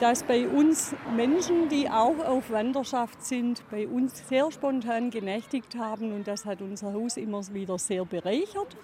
Dass 0.00 0.22
bei 0.22 0.46
uns 0.46 0.94
Menschen, 1.14 1.68
die 1.68 1.88
auch 1.88 2.18
auf 2.18 2.50
Wanderschaft 2.50 3.24
sind, 3.24 3.62
bei 3.70 3.86
uns 3.86 4.26
sehr 4.28 4.50
spontan 4.50 5.10
genächtigt 5.10 5.76
haben 5.76 6.12
und 6.12 6.26
das 6.26 6.44
hat 6.44 6.62
unser 6.62 6.92
Haus 6.92 7.16
immer 7.16 7.42
wieder 7.52 7.78
sehr 7.78 8.04
bereichert. 8.04 8.76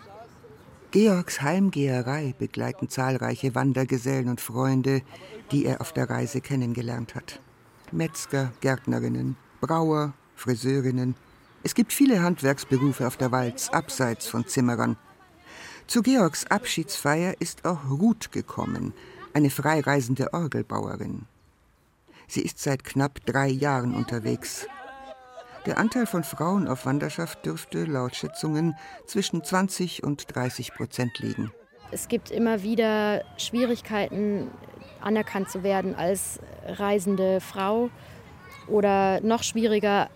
Georgs 0.90 1.40
Heimgeherei 1.40 2.34
begleiten 2.38 2.90
zahlreiche 2.90 3.54
Wandergesellen 3.54 4.28
und 4.28 4.40
Freunde, 4.40 5.00
die 5.50 5.64
er 5.64 5.80
auf 5.80 5.92
der 5.92 6.10
Reise 6.10 6.42
kennengelernt 6.42 7.14
hat. 7.14 7.40
Metzger, 7.92 8.52
Gärtnerinnen, 8.60 9.36
Brauer, 9.60 10.12
Friseurinnen. 10.34 11.14
Es 11.62 11.74
gibt 11.74 11.92
viele 11.92 12.22
Handwerksberufe 12.22 13.06
auf 13.06 13.16
der 13.16 13.32
Walz, 13.32 13.68
abseits 13.68 14.26
von 14.26 14.46
Zimmerern. 14.46 14.96
Zu 15.86 16.02
Georgs 16.02 16.46
Abschiedsfeier 16.46 17.34
ist 17.38 17.64
auch 17.64 17.90
Ruth 17.90 18.32
gekommen, 18.32 18.92
eine 19.34 19.50
freireisende 19.50 20.32
Orgelbauerin. 20.32 21.26
Sie 22.26 22.42
ist 22.42 22.58
seit 22.58 22.84
knapp 22.84 23.24
drei 23.26 23.48
Jahren 23.48 23.94
unterwegs. 23.94 24.66
Der 25.66 25.78
Anteil 25.78 26.06
von 26.06 26.24
Frauen 26.24 26.66
auf 26.66 26.86
Wanderschaft 26.86 27.44
dürfte 27.46 27.84
laut 27.84 28.16
Schätzungen 28.16 28.74
zwischen 29.06 29.44
20 29.44 30.02
und 30.02 30.34
30 30.34 30.74
Prozent 30.74 31.18
liegen. 31.18 31.52
Es 31.92 32.08
gibt 32.08 32.30
immer 32.30 32.62
wieder 32.62 33.22
Schwierigkeiten, 33.36 34.50
anerkannt 35.02 35.50
zu 35.50 35.62
werden 35.62 35.94
als 35.94 36.40
reisende 36.66 37.40
Frau 37.40 37.90
oder 38.68 39.20
noch 39.20 39.42
schwieriger 39.42 40.08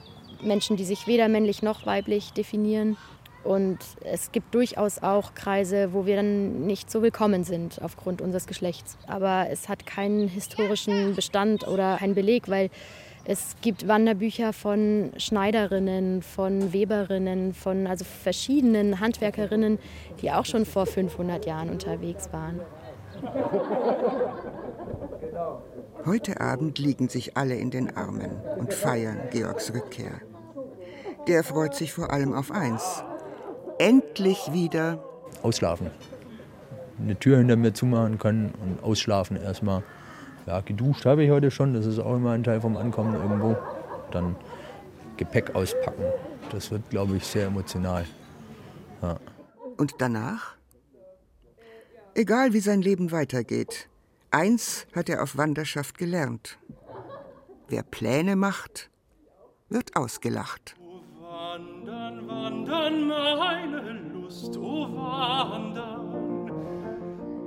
Menschen, 0.42 0.76
die 0.76 0.84
sich 0.84 1.06
weder 1.06 1.28
männlich 1.28 1.62
noch 1.62 1.86
weiblich 1.86 2.32
definieren. 2.32 2.96
Und 3.44 3.78
es 4.02 4.32
gibt 4.32 4.54
durchaus 4.54 5.02
auch 5.02 5.34
Kreise, 5.34 5.92
wo 5.92 6.04
wir 6.04 6.16
dann 6.16 6.66
nicht 6.66 6.90
so 6.90 7.00
willkommen 7.00 7.44
sind 7.44 7.80
aufgrund 7.80 8.20
unseres 8.20 8.48
Geschlechts. 8.48 8.98
Aber 9.06 9.46
es 9.50 9.68
hat 9.68 9.86
keinen 9.86 10.26
historischen 10.26 11.14
Bestand 11.14 11.66
oder 11.68 11.98
keinen 11.98 12.16
Beleg, 12.16 12.48
weil 12.48 12.70
es 13.24 13.56
gibt 13.60 13.86
Wanderbücher 13.86 14.52
von 14.52 15.12
Schneiderinnen, 15.16 16.22
von 16.22 16.72
Weberinnen, 16.72 17.54
von 17.54 17.86
also 17.86 18.04
verschiedenen 18.04 19.00
Handwerkerinnen, 19.00 19.78
die 20.22 20.30
auch 20.30 20.44
schon 20.44 20.64
vor 20.64 20.86
500 20.86 21.46
Jahren 21.46 21.70
unterwegs 21.70 22.32
waren. 22.32 22.60
Heute 26.04 26.40
Abend 26.40 26.78
liegen 26.78 27.08
sich 27.08 27.36
alle 27.36 27.56
in 27.56 27.70
den 27.70 27.96
Armen 27.96 28.30
und 28.58 28.72
feiern 28.72 29.18
Georgs 29.30 29.72
Rückkehr. 29.74 30.20
Der 31.26 31.42
freut 31.42 31.74
sich 31.74 31.92
vor 31.92 32.12
allem 32.12 32.32
auf 32.32 32.52
eins. 32.52 33.02
Endlich 33.78 34.52
wieder 34.52 35.02
Ausschlafen. 35.42 35.90
Eine 37.00 37.16
Tür 37.16 37.38
hinter 37.38 37.56
mir 37.56 37.74
zumachen 37.74 38.18
können 38.18 38.54
und 38.62 38.82
ausschlafen 38.82 39.36
erstmal. 39.36 39.82
Ja, 40.46 40.60
geduscht 40.60 41.04
habe 41.04 41.24
ich 41.24 41.30
heute 41.30 41.50
schon, 41.50 41.74
das 41.74 41.86
ist 41.86 41.98
auch 41.98 42.14
immer 42.16 42.30
ein 42.30 42.44
Teil 42.44 42.60
vom 42.60 42.76
Ankommen 42.76 43.14
irgendwo. 43.14 43.56
Dann 44.12 44.36
Gepäck 45.16 45.54
auspacken. 45.54 46.04
Das 46.52 46.70
wird, 46.70 46.88
glaube 46.90 47.16
ich, 47.16 47.26
sehr 47.26 47.46
emotional. 47.46 48.04
Ja. 49.02 49.16
Und 49.76 49.94
danach? 49.98 50.55
Egal 52.18 52.54
wie 52.54 52.60
sein 52.60 52.80
Leben 52.80 53.12
weitergeht, 53.12 53.90
eins 54.30 54.86
hat 54.94 55.10
er 55.10 55.22
auf 55.22 55.36
Wanderschaft 55.36 55.98
gelernt. 55.98 56.58
Wer 57.68 57.82
Pläne 57.82 58.36
macht, 58.36 58.88
wird 59.68 59.94
ausgelacht. 59.96 60.76
Wandern, 61.20 62.26
wandern, 62.26 63.06
meine 63.06 64.00
Lust, 64.14 64.56
oh 64.56 64.88
wandern. 64.96 66.48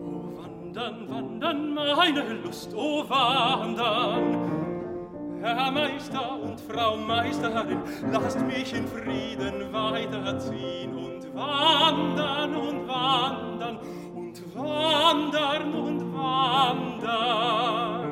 Oh 0.05 0.37
wandern, 0.37 1.09
wandern, 1.09 1.73
meine 1.73 2.33
Lust, 2.33 2.71
oh 2.75 3.09
wandern. 3.09 4.59
Herr 5.41 5.71
Meister 5.71 6.39
und 6.43 6.61
Frau 6.61 6.95
Meisterin, 6.95 7.81
lasst 8.11 8.39
mich 8.41 8.71
in 8.75 8.87
Frieden 8.87 9.73
weiterziehen 9.73 10.93
und 10.93 11.33
wandern 11.33 12.55
und 12.55 12.87
wandern 12.87 13.79
und 14.29 14.55
wandern 14.55 15.73
und 15.73 16.13
wandern. 16.13 18.08